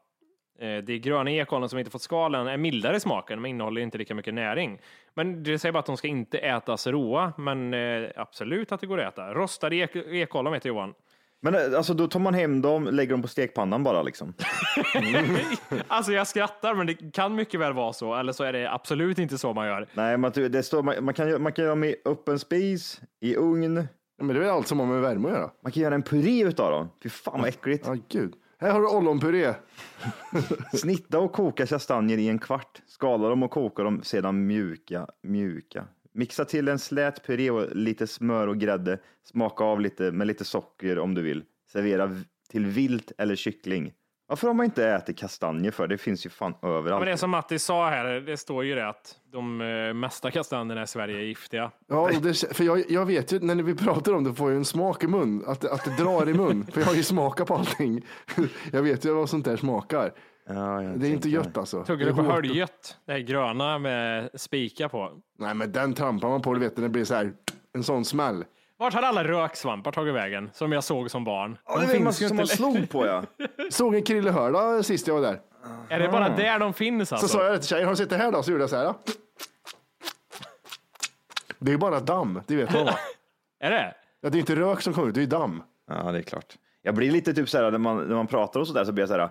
Eh, 0.59 0.77
Det 0.85 0.99
gröna 0.99 1.31
ekollon 1.31 1.69
som 1.69 1.79
inte 1.79 1.91
fått 1.91 2.03
skalen 2.03 2.47
är 2.47 2.57
mildare 2.57 2.97
i 2.97 3.01
smaken, 3.01 3.41
men 3.41 3.51
innehåller 3.51 3.81
inte 3.81 3.99
lika 3.99 4.15
mycket 4.15 4.35
näring. 4.35 4.79
Men 5.15 5.43
det 5.43 5.59
säger 5.59 5.73
bara 5.73 5.79
att 5.79 5.87
de 5.87 5.97
ska 5.97 6.09
inte 6.09 6.39
ätas 6.39 6.87
råa, 6.87 7.33
men 7.39 7.75
eh, 7.75 8.11
absolut 8.17 8.73
att 8.73 8.81
det 8.81 8.87
går 8.87 9.01
att 9.01 9.13
äta. 9.13 9.35
Rostade 9.35 9.77
ek- 9.77 9.97
ekollon 9.97 10.53
vet 10.53 10.65
Johan. 10.65 10.95
Men 11.43 11.55
eh, 11.55 11.61
alltså 11.77 11.95
då 11.95 12.09
tar 12.09 12.21
man 12.21 12.35
hem 12.35 12.63
dem, 12.63 12.85
lägger 12.85 13.11
dem 13.13 13.23
på 13.23 13.29
stekpannan 13.29 13.83
bara 13.83 14.03
liksom. 14.03 14.35
Alltså 15.89 16.13
jag 16.13 16.27
skrattar, 16.27 16.75
men 16.75 16.87
det 16.87 16.95
kan 17.13 17.35
mycket 17.35 17.61
väl 17.61 17.73
vara 17.73 17.93
så, 17.93 18.15
eller 18.15 18.33
så 18.33 18.45
är 18.45 18.53
det 18.53 18.73
absolut 18.73 19.19
inte 19.19 19.39
så 19.39 19.53
man 19.55 19.67
gör. 19.67 19.89
Nej, 19.95 20.17
man, 20.17 20.33
det 20.35 20.63
står, 20.63 20.83
man, 20.83 21.05
man, 21.05 21.15
kan, 21.15 21.29
göra- 21.29 21.39
man 21.39 21.53
kan 21.53 21.63
göra 21.65 21.73
dem 21.75 21.85
i 21.85 21.97
öppen 22.05 22.39
spis, 22.39 23.01
i 23.21 23.37
ugn. 23.37 23.77
Ja, 24.19 24.25
Men 24.25 24.29
det 24.29 24.41
är 24.41 24.41
väl 24.41 24.51
allt 24.51 24.69
som 24.69 24.79
har 24.81 24.87
med 24.87 25.01
värme 25.01 25.29
att 25.29 25.35
göra. 25.35 25.51
Man 25.63 25.73
kan 25.73 25.83
göra 25.83 25.95
en 25.95 26.03
puré 26.03 26.43
utav 26.45 26.71
dem. 26.71 26.89
Fy 27.03 27.09
fan 27.09 27.41
vad 27.41 27.49
äckligt. 27.49 27.85
Ja, 27.87 27.97
gud. 28.09 28.35
Här 28.61 28.71
har 28.71 28.81
du 28.81 28.87
ollonpuré. 28.89 29.55
Snitta 30.75 31.19
och 31.19 31.33
koka 31.33 31.67
kastanjer 31.67 32.19
i 32.19 32.29
en 32.29 32.39
kvart. 32.39 32.83
Skala 32.87 33.29
dem 33.29 33.43
och 33.43 33.51
koka 33.51 33.83
dem 33.83 34.03
sedan 34.03 34.47
mjuka, 34.47 35.07
mjuka, 35.23 35.85
Mixa 36.17 36.45
till 36.45 36.69
en 36.69 36.79
slät 36.79 37.27
puré 37.27 37.51
och 37.51 37.77
lite 37.77 38.07
smör 38.07 38.47
och 38.47 38.59
grädde. 38.59 38.99
Smaka 39.25 39.65
av 39.65 39.81
lite 39.81 40.13
med 40.13 40.27
lite 40.27 40.45
socker 40.45 40.99
om 40.99 41.15
du 41.15 41.23
vill. 41.23 41.45
Servera 41.73 42.11
till 42.51 42.67
vilt 42.67 43.13
eller 43.19 43.37
kyckling. 43.37 43.93
Varför 44.29 44.47
har 44.47 44.55
man 44.55 44.65
inte 44.65 44.89
ätit 44.89 45.19
kastanjer 45.19 45.71
för? 45.71 45.87
Det 45.87 45.99
finns 45.99 46.27
ju 46.27 46.31
fan 46.31 46.55
överallt. 46.63 47.01
Men 47.01 47.11
det 47.11 47.17
som 47.17 47.31
Matti 47.31 47.59
sa 47.59 47.91
här, 47.91 48.21
det 48.21 48.37
står 48.37 48.65
ju 48.65 48.75
det 48.75 48.89
att 48.89 49.17
de 49.33 49.61
eh, 49.61 49.95
mesta 49.95 50.31
kastanjerna 50.31 50.83
i 50.83 50.87
Sverige 50.87 51.19
är 51.19 51.23
giftiga. 51.23 51.71
Ja, 51.89 52.11
det, 52.23 52.57
för 52.57 52.65
jag, 52.65 52.91
jag 52.91 53.07
vet 53.07 53.33
ju, 53.33 53.41
när 53.41 53.55
vi 53.55 53.75
pratar 53.75 54.13
om 54.13 54.25
det 54.25 54.35
får 54.35 54.51
jag 54.51 54.57
en 54.57 54.65
smak 54.65 55.05
i 55.05 55.07
mun, 55.07 55.45
att, 55.47 55.65
att 55.65 55.85
det 55.85 56.03
drar 56.03 56.29
i 56.29 56.35
mun. 56.35 56.67
För 56.73 56.81
jag 56.81 56.89
har 56.89 56.95
ju 56.95 57.03
smakat 57.03 57.49
på 57.49 57.55
allting. 57.55 58.07
Jag 58.73 58.83
vet 58.83 59.05
ju 59.05 59.15
vad 59.15 59.31
sånt 59.31 59.45
där 59.45 59.57
smakar. 59.57 60.13
Ja, 60.49 60.83
jag 60.83 61.01
Det 61.01 61.07
är 61.07 61.11
inte 61.11 61.29
gött 61.29 61.57
alltså. 61.57 61.85
Tuggar 61.85 62.07
Det 62.07 62.13
du 62.13 62.21
är 62.21 62.25
på 62.25 62.33
höljet? 62.33 62.97
Det 63.07 63.13
här 63.13 63.19
gröna 63.19 63.79
med 63.79 64.31
spika 64.35 64.89
på. 64.89 65.13
Nej, 65.39 65.55
men 65.55 65.73
den 65.73 65.95
trampar 65.95 66.29
man 66.29 66.43
på, 66.43 66.55
du 66.55 66.61
vet, 66.61 66.77
det 66.77 66.89
blir 66.89 67.05
så 67.05 67.15
här, 67.15 67.33
en 67.75 67.85
sån 67.85 68.05
smäll. 68.05 68.45
Vart 68.79 68.95
har 68.95 69.03
alla 69.03 69.25
röksvampar 69.25 69.93
tagit 69.93 70.15
vägen? 70.15 70.51
Som 70.53 70.73
jag 70.73 70.85
såg 70.85 71.11
som 71.11 71.25
barn. 71.25 71.59
Ja, 71.67 71.79
De 71.81 71.87
det 71.87 71.97
är 71.97 72.01
man 72.01 72.13
finns 72.13 72.23
ju 72.23 72.29
som 72.29 72.41
inte 72.41 72.63
man 72.65 72.75
slog 72.75 72.91
på 72.91 73.07
ja. 73.07 73.23
Såg 73.71 73.95
en 73.95 74.03
krillehörda 74.03 74.83
sist 74.83 75.07
jag 75.07 75.15
var 75.15 75.23
där. 75.23 75.41
Är 75.89 75.99
det 76.01 76.09
bara 76.09 76.29
där 76.29 76.59
de 76.59 76.75
finns 76.75 77.09
Så 77.09 77.15
alltså? 77.15 77.29
sa 77.29 77.45
jag 77.45 77.53
det 77.53 77.59
till 77.59 77.69
tjejen, 77.69 77.85
har 77.85 77.93
du 77.93 77.97
sett 77.97 78.11
det 78.11 78.17
här 78.17 78.33
då? 78.33 78.43
Så 78.43 78.51
gjorde 78.51 78.63
jag 78.63 78.71
så 78.71 78.77
här. 78.77 78.85
Då. 78.85 78.95
Det 81.59 81.71
är 81.71 81.73
ju 81.73 81.79
bara 81.79 82.01
damm, 82.01 82.41
det 82.47 82.57
vet 82.57 82.73
man 82.73 82.85
va? 82.85 82.95
Är 83.61 83.71
det? 83.71 83.95
Ja, 84.21 84.31
det 84.31 84.39
är 84.39 84.41
inte 84.41 84.57
rök 84.57 84.81
som 84.83 84.93
kommer 84.95 85.09
ut, 85.09 85.15
det 85.15 85.23
är 85.23 85.27
damm. 85.27 85.63
Ja, 85.91 86.13
det 86.13 86.19
är 86.19 86.23
klart. 86.23 86.55
Jag 86.83 86.95
blir 86.95 87.11
lite 87.11 87.35
typ 87.35 87.49
så 87.49 87.59
här 87.59 87.71
när 87.71 87.79
man, 87.79 87.97
när 87.97 88.15
man 88.15 88.27
pratar 88.27 88.61
och 88.61 88.69
så 88.69 88.75
där 88.75 88.85
så 88.85 88.93
blir 88.93 89.03
jag 89.03 89.09
så 89.09 89.15
här. 89.15 89.31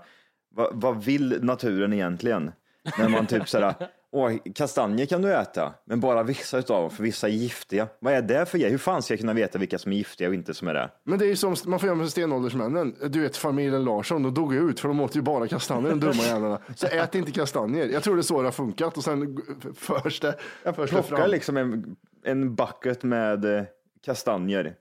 Vad, 0.56 0.70
vad 0.74 1.04
vill 1.04 1.40
naturen 1.44 1.94
egentligen? 1.94 2.52
När 2.98 3.10
man 3.10 3.28
typ 3.28 3.50
så 3.50 3.60
här. 3.60 3.76
Åh, 4.12 4.32
kastanjer 4.56 5.06
kan 5.06 5.22
du 5.22 5.34
äta, 5.34 5.74
men 5.86 6.00
bara 6.00 6.24
vissa 6.24 6.58
utav 6.58 6.82
dem, 6.82 6.92
för 6.92 7.04
vissa 7.04 7.28
är 7.28 7.32
giftiga. 7.32 7.88
Vad 8.00 8.14
är 8.14 8.22
det 8.22 8.46
för 8.46 8.58
grej? 8.58 8.70
Hur 8.72 8.78
fan 8.78 9.02
ska 9.02 9.14
jag 9.14 9.20
kunna 9.20 9.34
veta 9.34 9.60
vilka 9.60 9.78
som 9.78 9.92
är 9.92 9.96
giftiga 9.96 10.28
och 10.28 10.34
inte 10.34 10.54
som 10.54 10.68
är 10.68 10.74
det? 10.74 10.92
Men 11.04 11.20
det 11.20 11.26
är 11.26 11.28
ju 11.28 11.36
som 11.36 11.56
man 11.66 11.80
får 11.80 11.88
göra 11.88 11.98
med 11.98 12.10
stenåldersmännen. 12.10 12.96
Du 13.10 13.22
vet 13.22 13.38
familjen 13.38 13.84
Larsson, 13.84 14.24
de 14.24 14.34
dog 14.34 14.54
ju 14.54 14.70
ut 14.70 14.80
för 14.80 14.88
de 14.88 15.00
åt 15.00 15.16
ju 15.16 15.22
bara 15.22 15.48
kastanjer, 15.48 15.90
de 15.90 16.00
dumma 16.00 16.24
jävlarna. 16.24 16.60
Så 16.76 16.88
ät 16.88 17.16
inte 17.16 17.32
kastanjer. 17.32 17.88
Jag 17.88 18.04
tror 18.04 18.16
det 18.16 18.20
är 18.20 18.24
så 18.24 18.42
det 18.42 18.48
har 18.48 18.52
funkat 18.52 18.98
och 18.98 19.04
sen 19.04 19.38
förs 19.76 20.20
det, 20.20 20.36
förs 20.64 20.76
det 20.76 20.88
Plocka 20.88 21.04
fram. 21.04 21.30
liksom 21.30 21.58
en, 21.58 21.96
en 22.24 22.56
bucket 22.56 23.04
med 23.04 23.46
eh, 23.46 23.64
kastanjer 24.06 24.76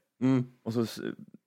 och 0.64 0.72
så 0.72 0.87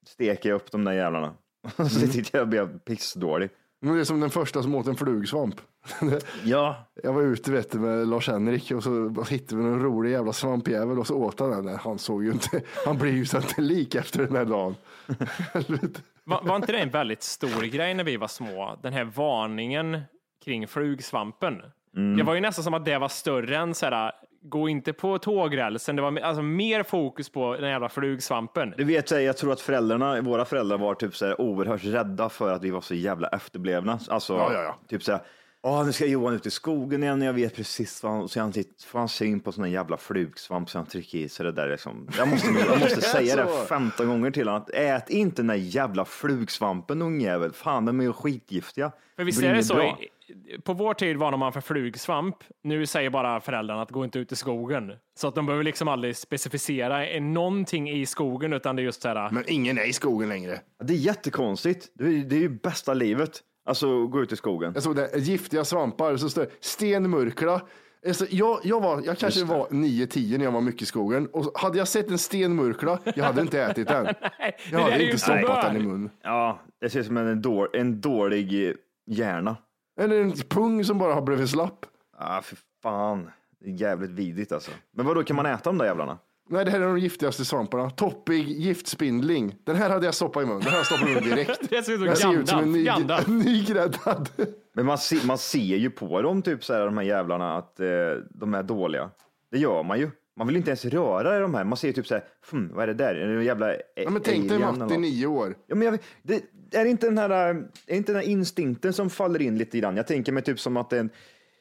steker 0.06 0.48
jag 0.48 0.56
upp 0.56 0.70
de 0.70 0.84
där 0.84 0.92
jävlarna. 0.92 1.34
Och 1.76 1.86
så 1.90 2.06
tyckte 2.06 2.38
jag 2.38 2.48
blev 2.48 2.78
pissdålig. 2.78 3.50
Men 3.80 3.94
det 3.94 4.00
är 4.00 4.04
som 4.04 4.20
den 4.20 4.30
första 4.30 4.62
som 4.62 4.74
åt 4.74 4.86
en 4.86 4.96
flugsvamp. 4.96 5.60
Ja, 6.44 6.76
Jag 7.02 7.12
var 7.12 7.22
ute 7.22 7.52
vet 7.52 7.70
du, 7.72 7.78
med 7.78 8.08
Lars-Henrik 8.08 8.70
och 8.70 8.82
så 8.82 9.24
hittade 9.30 9.62
vi 9.62 9.68
en 9.68 9.82
rolig 9.82 10.10
jävla 10.10 10.32
svampjävel 10.32 10.98
och 10.98 11.06
så 11.06 11.14
åt 11.16 11.40
han 11.40 11.66
den. 11.66 11.78
Han 11.78 11.98
såg 11.98 12.24
ju 12.24 12.30
inte, 12.32 12.62
han 12.86 12.98
blev 12.98 13.14
ju 13.14 13.26
så 13.26 13.36
inte 13.36 13.60
lik 13.60 13.94
efter 13.94 14.26
den 14.26 14.36
här 14.36 14.44
dagen. 14.44 14.74
Var, 16.24 16.42
var 16.42 16.56
inte 16.56 16.72
det 16.72 16.78
en 16.78 16.90
väldigt 16.90 17.22
stor 17.22 17.62
grej 17.62 17.94
när 17.94 18.04
vi 18.04 18.16
var 18.16 18.28
små? 18.28 18.78
Den 18.82 18.92
här 18.92 19.04
varningen 19.04 20.00
kring 20.44 20.68
flugsvampen. 20.68 21.62
Det 22.16 22.22
var 22.22 22.34
ju 22.34 22.40
nästan 22.40 22.64
som 22.64 22.74
att 22.74 22.84
det 22.84 22.98
var 22.98 23.08
större 23.08 23.56
än 23.56 23.74
så 23.74 23.86
här, 23.86 24.12
gå 24.50 24.68
inte 24.68 24.92
på 24.92 25.18
tågrälsen. 25.18 25.96
Det 25.96 26.02
var 26.02 26.20
alltså 26.20 26.42
mer 26.42 26.82
fokus 26.82 27.28
på 27.28 27.56
den 27.56 27.70
jävla 27.70 27.88
flugsvampen. 27.88 28.74
Du 28.76 28.84
vet, 28.84 29.10
jag 29.10 29.36
tror 29.36 29.52
att 29.52 29.60
föräldrarna, 29.60 30.20
våra 30.20 30.44
föräldrar 30.44 30.78
var 30.78 30.94
typ 30.94 31.16
så 31.16 31.26
här 31.26 31.40
oerhört 31.40 31.84
rädda 31.84 32.28
för 32.28 32.52
att 32.52 32.62
vi 32.62 32.70
var 32.70 32.80
så 32.80 32.94
jävla 32.94 33.28
efterblivna. 33.28 33.98
Alltså, 34.08 34.32
Ja, 34.32 34.52
ja, 34.52 34.62
ja. 34.62 34.78
typ 34.88 35.02
så 35.02 35.12
här, 35.12 35.20
Åh, 35.62 35.86
nu 35.86 35.92
ska 35.92 36.06
Johan 36.06 36.34
ut 36.34 36.46
i 36.46 36.50
skogen 36.50 37.02
igen, 37.02 37.22
jag 37.22 37.32
vet 37.32 37.56
precis 37.56 38.02
vad 38.02 38.12
han, 38.12 38.28
så 38.28 38.40
han 38.40 38.52
får 38.86 38.98
han 38.98 39.08
syn 39.08 39.40
på 39.40 39.52
sån 39.52 39.64
här 39.64 39.70
jävla 39.70 39.96
flugsvamp 39.96 40.70
så 40.70 40.78
han 40.78 40.86
trycker 40.86 41.18
i 41.18 41.28
sig 41.28 41.46
det 41.46 41.52
där 41.52 41.68
liksom. 41.68 42.08
Jag 42.18 42.28
måste, 42.28 42.48
jag 42.68 42.78
måste 42.80 43.00
säga 43.00 43.36
det 43.36 43.46
så. 43.46 43.64
15 43.64 44.06
gånger 44.06 44.30
till 44.30 44.48
honom, 44.48 44.62
att 44.62 44.70
ät 44.70 45.10
inte 45.10 45.36
den 45.36 45.46
där 45.46 45.54
jävla 45.54 46.04
flugsvampen 46.04 47.02
ungjävel, 47.02 47.52
fan 47.52 47.84
de 47.84 48.00
är 48.00 48.04
ju 48.04 48.12
skitgiftiga. 48.12 48.92
För 49.16 49.24
visst 49.24 49.42
är 49.42 49.54
det 49.54 49.62
så, 49.62 49.74
bra. 49.74 49.98
På 50.64 50.72
vår 50.72 50.94
tid 50.94 51.16
varnar 51.16 51.38
man 51.38 51.52
för 51.52 51.60
flugsvamp. 51.60 52.36
Nu 52.62 52.86
säger 52.86 53.10
bara 53.10 53.40
föräldrarna 53.40 53.82
att 53.82 53.90
gå 53.90 54.04
inte 54.04 54.18
ut 54.18 54.32
i 54.32 54.36
skogen. 54.36 54.92
Så 55.18 55.28
att 55.28 55.34
de 55.34 55.46
behöver 55.46 55.64
liksom 55.64 55.88
aldrig 55.88 56.16
specificera 56.16 57.06
en- 57.06 57.32
någonting 57.32 57.90
i 57.90 58.06
skogen, 58.06 58.52
utan 58.52 58.76
det 58.76 58.82
är 58.82 58.84
just 58.84 59.02
så 59.02 59.08
här. 59.08 59.30
Men 59.30 59.44
ingen 59.46 59.78
är 59.78 59.88
i 59.88 59.92
skogen 59.92 60.28
längre. 60.28 60.60
Det 60.84 60.92
är 60.92 60.96
jättekonstigt, 60.98 61.86
det 61.94 62.04
är, 62.04 62.24
det 62.24 62.36
är 62.36 62.40
ju 62.40 62.48
bästa 62.48 62.94
livet. 62.94 63.30
Alltså 63.66 64.06
gå 64.06 64.22
ut 64.22 64.32
i 64.32 64.36
skogen. 64.36 64.72
Jag 64.74 64.82
såg 64.82 64.96
det, 64.96 65.16
giftiga 65.18 65.64
svampar, 65.64 66.16
så 66.16 66.30
står 66.30 66.46
stenmurkla. 66.60 67.60
Alltså, 68.06 68.26
jag, 68.30 68.60
jag, 68.64 68.80
var, 68.82 69.02
jag 69.04 69.18
kanske 69.18 69.44
var 69.44 69.66
9-10 69.66 70.38
när 70.38 70.44
jag 70.44 70.52
var 70.52 70.60
mycket 70.60 70.82
i 70.82 70.86
skogen. 70.86 71.26
Och 71.32 71.58
hade 71.58 71.78
jag 71.78 71.88
sett 71.88 72.10
en 72.10 72.18
stenmurkla, 72.18 72.98
jag 73.16 73.24
hade 73.24 73.40
inte 73.40 73.62
ätit 73.62 73.88
den. 73.88 74.06
Jag 74.72 74.78
hade 74.80 75.04
inte 75.04 75.18
stoppat 75.18 75.62
den 75.66 75.76
i 75.76 75.86
mun. 75.86 76.10
Ja, 76.22 76.60
det 76.80 76.90
ser 76.90 77.00
ut 77.00 77.06
som 77.06 77.16
en, 77.16 77.42
då, 77.42 77.68
en 77.72 78.00
dålig 78.00 78.74
hjärna. 79.06 79.56
Eller 79.98 80.20
en 80.20 80.32
pung 80.32 80.84
som 80.84 80.98
bara 80.98 81.14
har 81.14 81.22
blivit 81.22 81.50
slapp. 81.50 81.86
Ja, 82.18 82.40
för 82.44 82.58
fan. 82.82 83.30
Det 83.60 83.70
är 83.70 83.74
jävligt 83.74 84.10
vidrigt 84.10 84.52
alltså. 84.52 84.70
Men 84.96 85.06
vad 85.06 85.16
då 85.16 85.24
kan 85.24 85.36
man 85.36 85.46
äta 85.46 85.70
de 85.70 85.78
där 85.78 85.84
jävlarna? 85.84 86.18
Nej, 86.50 86.64
det 86.64 86.70
här 86.70 86.80
är 86.80 86.86
de 86.86 86.98
giftigaste 86.98 87.44
svamparna. 87.44 87.90
Toppig 87.90 88.48
giftspindling. 88.48 89.56
Den 89.64 89.76
här 89.76 89.90
hade 89.90 90.06
jag 90.06 90.14
stoppat 90.14 90.42
i 90.42 90.46
mun. 90.46 90.60
Den 90.60 90.72
här 90.72 90.82
stoppar 90.82 91.08
jag 91.08 91.10
i 91.10 91.14
mun 91.20 91.30
direkt. 91.30 91.60
Det 91.70 91.82
ser 91.82 91.92
ut 91.92 92.00
Jag 92.00 92.18
ser 92.18 92.34
ut 92.34 92.48
som 92.48 92.58
en 92.58 92.72
ny, 92.72 92.90
nygräddad. 93.26 94.28
Men 94.74 94.86
man, 94.86 94.98
se, 94.98 95.16
man 95.24 95.38
ser 95.38 95.76
ju 95.76 95.90
på 95.90 96.22
dem, 96.22 96.42
typ 96.42 96.64
så 96.64 96.74
här, 96.74 96.84
de 96.84 96.98
här 96.98 97.04
jävlarna, 97.04 97.56
att 97.56 97.80
eh, 97.80 97.86
de 98.30 98.54
är 98.54 98.62
dåliga. 98.62 99.10
Det 99.50 99.58
gör 99.58 99.82
man 99.82 99.98
ju. 99.98 100.10
Man 100.36 100.46
vill 100.46 100.56
inte 100.56 100.70
ens 100.70 100.84
röra 100.84 101.40
de 101.40 101.54
här. 101.54 101.64
Man 101.64 101.76
ser 101.76 101.88
ju 101.88 101.92
typ 101.94 102.06
så 102.06 102.14
här, 102.14 102.24
hm, 102.50 102.70
vad 102.74 102.82
är 102.82 102.86
det 102.86 102.94
där? 102.94 103.14
Är 103.14 103.26
det 103.28 103.34
en 103.34 103.44
jävla 103.44 103.74
Ja, 103.94 104.10
men 104.10 104.22
tänk 104.22 104.48
dig 104.48 104.58
Matti, 104.58 104.98
nio 104.98 105.26
år. 105.26 105.54
Ja, 105.66 105.74
men 105.74 105.86
jag, 105.88 105.98
det, 106.22 106.42
är 106.72 106.84
det 106.84 106.90
inte 106.90 107.06
den 107.06 107.18
här, 107.18 107.30
eh, 107.30 107.56
är 107.86 107.96
inte 107.96 108.12
den 108.12 108.20
här 108.20 108.28
instinkten 108.28 108.92
som 108.92 109.10
faller 109.10 109.42
in 109.42 109.58
lite 109.58 109.78
grann? 109.78 109.96
Jag 109.96 110.06
tänker 110.06 110.32
mig 110.32 110.42
typ 110.42 110.60
som 110.60 110.76
att 110.76 110.92
en, 110.92 111.10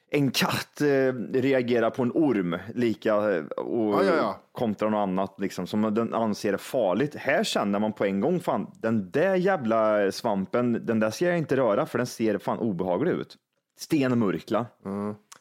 en 0.10 0.32
katt 0.32 0.82
eh, 0.82 1.14
reagerar 1.34 1.90
på 1.90 2.04
en 2.04 2.12
orm 2.12 2.58
lika 2.76 3.16
eh, 3.16 3.44
och 3.46 3.94
Ja, 3.94 4.04
ja, 4.04 4.16
ja. 4.16 4.42
kontra 4.52 4.90
något 4.90 4.98
annat 4.98 5.36
liksom, 5.40 5.68
som 5.68 5.94
den 5.94 6.14
anser 6.14 6.54
är 6.54 6.58
farligt. 6.58 7.16
Här 7.16 7.44
känner 7.44 7.80
man 7.80 7.94
på 7.94 8.06
en 8.06 8.22
gång, 8.22 8.40
fan, 8.40 8.72
den 8.82 9.12
där 9.12 9.36
jävla 9.36 10.12
svampen, 10.12 10.86
den 10.86 11.00
där 11.00 11.12
ska 11.12 11.26
jag 11.26 11.38
inte 11.38 11.58
röra 11.58 11.86
för 11.86 11.98
den 11.98 12.08
ser 12.08 12.38
fan 12.38 12.60
obehaglig 12.60 13.12
ut. 13.12 13.38
Stenmurkla. 13.80 14.66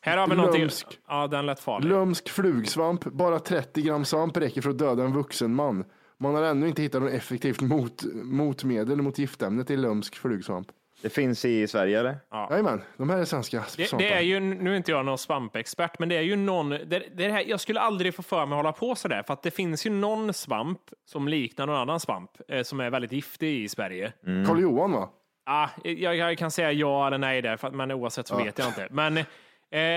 Här 0.01 0.17
har 0.17 0.29
vi 0.29 0.37
någonting. 0.37 0.61
Lömsk. 0.61 0.99
Ja, 1.09 1.27
den 1.27 1.47
lät 1.47 1.61
farlig. 1.61 1.89
Lömsk 1.89 2.29
flugsvamp. 2.29 3.05
Bara 3.05 3.39
30 3.39 3.83
gram 3.83 4.05
svamp 4.05 4.37
räcker 4.37 4.63
för 4.63 4.71
att 4.71 4.79
döda 4.79 5.05
en 5.05 5.13
vuxen 5.13 5.55
man. 5.55 5.85
Man 6.21 6.35
har 6.35 6.43
ännu 6.43 6.69
inte 6.69 6.83
hittat 6.83 7.03
något 7.03 7.13
effektivt 7.13 7.61
mot, 7.61 8.05
motmedel 8.15 9.03
mot 9.03 9.19
giftämnet 9.19 9.71
i 9.71 9.77
lömsk 9.77 10.17
flugsvamp. 10.17 10.69
Det 11.03 11.11
finns 11.11 11.45
i 11.45 11.67
Sverige 11.69 12.01
eller? 12.01 12.17
Jajamän, 12.51 12.83
de 12.97 13.11
här 13.11 13.19
är 13.19 13.25
svenska 13.25 13.65
Det, 13.77 13.99
det 13.99 14.13
är 14.13 14.21
ju, 14.21 14.41
nu 14.41 14.73
är 14.73 14.77
inte 14.77 14.91
jag 14.91 15.07
någon 15.07 15.19
svampexpert, 15.19 15.99
men 15.99 16.09
det 16.09 16.17
är 16.17 16.23
ju 16.23 16.37
någon, 16.37 16.69
det, 16.69 16.87
det 16.87 16.97
är 16.97 17.09
det 17.15 17.33
här, 17.33 17.45
jag 17.47 17.61
skulle 17.61 17.81
aldrig 17.81 18.15
få 18.15 18.23
för 18.23 18.47
mig 18.47 18.57
att 18.57 18.59
hålla 18.59 18.73
på 18.73 18.95
sådär, 18.95 19.23
för 19.27 19.33
att 19.33 19.43
det 19.43 19.51
finns 19.51 19.87
ju 19.87 19.91
någon 19.91 20.33
svamp 20.33 20.81
som 21.05 21.29
liknar 21.29 21.67
någon 21.67 21.77
annan 21.77 22.01
svamp, 22.01 22.31
eh, 22.49 22.63
som 22.63 22.81
är 22.81 22.91
väldigt 22.91 23.13
giftig 23.13 23.65
i 23.65 23.69
Sverige. 23.69 24.13
Karl 24.47 24.61
Johan 24.61 24.93
va? 24.93 25.09
Ah, 25.47 25.69
jag, 25.85 26.17
jag 26.17 26.39
kan 26.39 26.51
säga 26.51 26.73
ja 26.73 27.07
eller 27.07 27.19
nej 27.19 27.43
där, 27.43 27.57
för 27.57 27.69
att, 27.69 27.75
men 27.75 27.93
oavsett 27.93 28.27
så 28.27 28.37
vet 28.37 28.59
jag 28.59 28.69
inte. 28.69 28.89
Men 28.91 29.17
eh, 29.17 29.25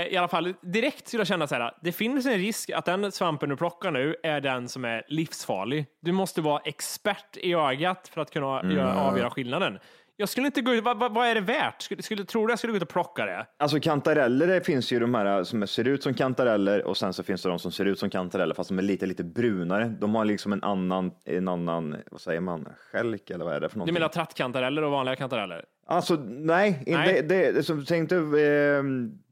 i 0.10 0.17
alla 0.17 0.27
fall, 0.27 0.53
direkt 0.62 1.08
skulle 1.08 1.21
jag 1.21 1.27
känna 1.27 1.47
så 1.47 1.55
här, 1.55 1.73
det 1.82 1.91
finns 1.91 2.25
en 2.25 2.38
risk 2.38 2.69
att 2.69 2.86
den 2.86 3.12
svampen 3.12 3.49
du 3.49 3.55
plockar 3.55 3.91
nu 3.91 4.15
är 4.23 4.41
den 4.41 4.69
som 4.69 4.86
är 4.86 5.03
livsfarlig. 5.08 5.86
Du 6.01 6.12
måste 6.12 6.41
vara 6.41 6.62
expert 6.65 7.38
i 7.38 7.53
ögat 7.53 8.08
för 8.08 8.21
att 8.21 8.32
kunna 8.32 8.73
göra, 8.73 8.95
avgöra 8.95 9.29
skillnaden. 9.29 9.79
Jag 10.21 10.29
skulle 10.29 10.45
inte 10.45 10.62
gå 10.62 10.73
ut, 10.73 10.84
vad, 10.84 10.99
vad, 10.99 11.13
vad 11.13 11.27
är 11.27 11.36
det 11.36 11.41
värt? 11.41 11.82
Skulle, 11.82 12.01
skulle, 12.01 12.23
tror 12.25 12.47
du 12.47 12.51
jag 12.51 12.60
skulle 12.60 12.71
gå 12.71 12.77
ut 12.77 12.84
och 12.84 12.89
plocka 12.89 13.25
det? 13.25 13.45
Alltså 13.58 13.79
kantareller, 13.79 14.47
det 14.47 14.62
finns 14.62 14.91
ju 14.91 14.99
de 14.99 15.15
här 15.15 15.43
som 15.43 15.67
ser 15.67 15.88
ut 15.88 16.03
som 16.03 16.13
kantareller 16.13 16.86
och 16.86 16.97
sen 16.97 17.13
så 17.13 17.23
finns 17.23 17.41
det 17.43 17.49
de 17.49 17.60
som 17.60 17.71
ser 17.71 17.86
ut 17.86 17.99
som 17.99 18.10
kantareller 18.10 18.55
fast 18.55 18.69
de 18.69 18.77
är 18.77 18.84
lite, 18.84 19.05
lite 19.05 19.23
brunare. 19.23 19.93
De 19.99 20.15
har 20.15 20.25
liksom 20.25 20.53
en 20.53 20.63
annan, 20.63 21.12
en 21.25 21.47
annan, 21.47 21.95
vad 22.12 22.21
säger 22.21 22.41
man, 22.41 22.67
skälk 22.91 23.29
eller 23.29 23.45
vad 23.45 23.53
är 23.55 23.60
det 23.60 23.69
för 23.69 23.75
Du 23.75 23.79
någonting? 23.79 23.93
menar 23.93 24.08
trattkantareller 24.08 24.84
och 24.84 24.91
vanliga 24.91 25.15
kantareller? 25.15 25.65
Alltså 25.88 26.15
nej, 26.27 26.84
Nej. 26.88 27.21
Det, 27.29 27.51
det, 27.51 27.63
så, 27.63 27.84
tänk 27.88 28.10
dig, 28.10 28.17
eh, 28.19 28.84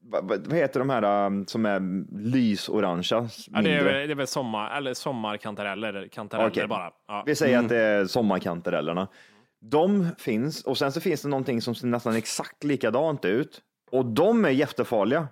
vad, 0.10 0.54
heter 0.54 0.80
de 0.80 0.90
här 0.90 1.26
um, 1.26 1.46
som 1.48 1.66
är 1.66 1.80
lysorangea? 2.32 3.30
Ja, 3.54 3.62
det, 3.62 3.72
är, 3.74 3.84
väl- 3.84 4.08
det 4.08 4.14
är 4.14 4.16
väl 4.16 4.28
sommar, 4.28 4.78
eller 4.78 4.94
sommarkantareller, 4.94 5.88
eller 5.90 6.08
kantareller 6.08 6.50
Okej. 6.50 6.68
bara. 6.68 6.92
Ja. 7.08 7.24
Vi 7.26 7.36
säger 7.36 7.60
att 7.60 7.70
det 7.70 7.78
är 7.78 8.06
sommarkantarellerna. 8.06 9.08
De 9.62 10.08
finns 10.18 10.64
och 10.64 10.78
sen 10.78 10.92
så 10.92 11.02
finns 11.02 11.22
det 11.22 11.28
någonting 11.28 11.62
som 11.62 11.76
ser 11.76 11.88
nästan 11.88 12.16
exakt 12.16 12.64
likadant 12.64 13.26
ut 13.26 13.62
och 13.92 14.06
de 14.06 14.46
är 14.46 14.50
jättefarliga. 14.50 15.28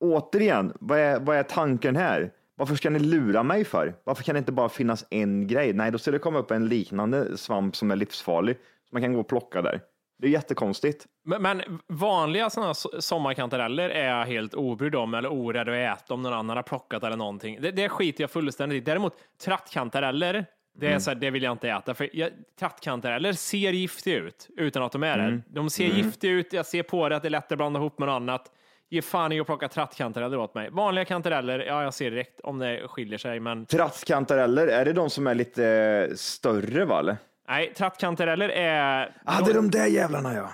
Återigen, 0.00 0.72
vad 0.80 0.98
är, 0.98 1.20
vad 1.20 1.36
är 1.36 1.42
tanken 1.42 1.96
här? 1.96 2.32
Varför 2.56 2.74
ska 2.74 2.90
ni 2.90 2.98
lura 2.98 3.42
mig 3.42 3.64
för? 3.64 3.94
Varför 4.04 4.22
kan 4.22 4.34
det 4.34 4.38
inte 4.38 4.52
bara 4.52 4.68
finnas 4.68 5.06
en 5.10 5.46
grej? 5.46 5.72
Nej, 5.72 5.90
då 5.90 5.98
ska 5.98 6.10
det 6.10 6.18
komma 6.18 6.38
upp 6.38 6.50
en 6.50 6.68
liknande 6.68 7.38
svamp 7.38 7.76
som 7.76 7.90
är 7.90 7.96
livsfarlig 7.96 8.56
som 8.56 8.94
man 8.94 9.02
kan 9.02 9.12
gå 9.12 9.20
och 9.20 9.28
plocka 9.28 9.62
där. 9.62 9.80
Det 10.18 10.26
är 10.26 10.30
jättekonstigt. 10.30 11.06
Men, 11.24 11.42
men 11.42 11.62
vanliga 11.88 12.50
sådana 12.50 12.74
sommarkantareller 12.74 13.90
är 13.90 14.08
jag 14.08 14.26
helt 14.26 14.54
obrydd 14.54 14.94
om 14.94 15.14
eller 15.14 15.32
orädd 15.32 15.68
att 15.68 15.98
äta 16.02 16.14
om 16.14 16.22
någon 16.22 16.32
annan 16.32 16.56
har 16.56 16.62
plockat 16.62 17.04
eller 17.04 17.16
någonting. 17.16 17.58
Det, 17.60 17.70
det 17.70 17.88
skiter 17.88 18.22
jag 18.22 18.30
fullständigt 18.30 18.82
i. 18.82 18.84
Däremot 18.84 19.14
trattkantareller, 19.44 20.46
det, 20.74 20.86
är 20.86 20.90
Mm. 20.90 21.00
så 21.00 21.10
här, 21.10 21.14
det 21.14 21.30
vill 21.30 21.42
jag 21.42 21.52
inte 21.52 21.68
äta. 21.68 21.94
För 21.94 22.08
jag, 22.12 22.30
trattkantareller 22.58 23.32
ser 23.32 23.72
giftiga 23.72 24.16
ut 24.18 24.48
utan 24.56 24.82
att 24.82 24.92
de 24.92 25.02
är 25.02 25.18
Mm. 25.18 25.30
det. 25.36 25.42
De 25.60 25.70
ser 25.70 25.86
giftiga 25.86 26.30
ut, 26.32 26.52
jag 26.52 26.66
ser 26.66 26.82
på 26.82 27.08
det 27.08 27.16
att 27.16 27.22
det 27.22 27.28
är 27.28 27.30
lätt 27.30 27.52
att 27.52 27.58
blanda 27.58 27.80
ihop 27.80 27.98
med 27.98 28.08
något 28.08 28.16
annat. 28.16 28.50
Ge 28.90 29.02
fan 29.02 29.32
i 29.32 29.40
att 29.40 29.46
plocka 29.46 29.68
trattkantareller 29.68 30.38
åt 30.38 30.54
mig. 30.54 30.70
Vanliga 30.70 31.04
kantareller, 31.04 31.58
ja 31.58 31.82
jag 31.82 31.94
ser 31.94 32.10
direkt 32.10 32.40
om 32.40 32.58
det 32.58 32.88
skiljer 32.88 33.18
sig, 33.18 33.40
men 33.40 33.66
Trattkantareller, 33.66 34.66
är 34.66 34.84
det 34.84 34.92
de 34.92 35.10
som 35.10 35.26
är 35.26 35.34
lite 35.34 35.66
eh, 36.10 36.14
större 36.14 36.84
va? 36.84 36.98
Eller? 36.98 37.16
nej, 37.48 37.72
trattkantareller 37.76 38.48
är... 38.48 39.16
Ah, 39.24 39.40
det 39.44 39.50
är 39.50 39.54
de 39.54 39.70
där 39.70 39.86
jävlarna 39.86 40.34
ja. 40.34 40.50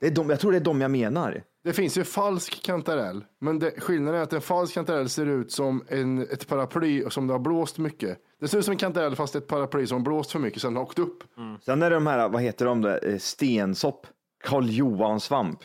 Det 0.00 0.06
är 0.06 0.10
de, 0.10 0.30
jag 0.30 0.40
tror 0.40 0.52
det 0.52 0.58
är 0.58 0.64
de 0.64 0.80
jag 0.80 0.90
menar. 0.90 1.42
Det 1.64 1.72
finns 1.72 1.98
ju 1.98 2.04
falsk 2.04 2.62
kantarell, 2.62 3.24
men 3.40 3.58
det, 3.58 3.70
skillnaden 3.80 4.20
är 4.20 4.24
att 4.24 4.32
en 4.32 4.40
falsk 4.40 4.74
kantarell 4.74 5.08
ser 5.08 5.26
ut 5.26 5.52
som 5.52 5.84
en, 5.88 6.22
ett 6.22 6.48
paraply 6.48 7.04
som 7.10 7.26
det 7.26 7.32
har 7.34 7.38
blåst 7.38 7.78
mycket. 7.78 8.18
Det 8.40 8.48
ser 8.48 8.58
ut 8.58 8.64
som 8.64 8.72
en 8.72 8.78
kantarell 8.78 9.16
fast 9.16 9.36
ett 9.36 9.46
paraply 9.46 9.86
som 9.86 9.96
har 9.98 10.02
blåst 10.04 10.32
för 10.32 10.38
mycket 10.38 10.62
sen 10.62 10.76
har 10.76 10.82
åkt 10.82 10.98
upp. 10.98 11.24
Sen 11.64 11.82
är 11.82 11.90
det 11.90 11.96
de 11.96 12.06
här, 12.06 12.28
vad 12.28 12.42
heter 12.42 12.64
de, 12.66 12.82
där, 12.82 13.08
Eh, 13.08 13.18
stensopp, 13.18 14.06
Karl 14.44 14.64
Johan 14.70 15.20
svamp. 15.20 15.58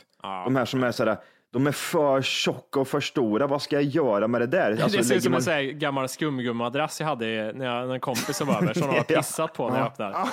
De 0.45 0.55
här 0.55 0.65
som 0.65 0.83
är 0.83 0.91
sådär, 0.91 1.17
de 1.53 1.67
är 1.67 1.71
för 1.71 2.21
tjocka 2.21 2.79
och 2.79 2.87
för 2.87 2.99
stora. 2.99 3.47
Vad 3.47 3.61
ska 3.61 3.75
jag 3.75 3.83
göra 3.83 4.27
med 4.27 4.41
det 4.41 4.47
där? 4.47 4.71
Alltså, 4.71 4.97
det 4.97 5.03
ser 5.03 5.15
ut 5.15 5.23
som 5.23 5.31
man- 5.31 5.37
en 5.37 5.43
sån 5.43 5.53
här 5.53 5.61
gammal 5.63 6.09
skumgummadrass 6.09 6.99
jag 6.99 7.07
hade 7.07 7.25
när, 7.25 7.65
jag, 7.65 7.87
när 7.87 7.93
en 7.93 7.99
kompis 7.99 8.41
var 8.41 8.55
över, 8.63 8.73
som 8.73 8.87
de 8.87 8.95
har 8.97 9.03
pissat 9.17 9.53
på 9.53 9.69
när 9.69 9.77
jag 9.77 9.87
öppnar. 9.87 10.27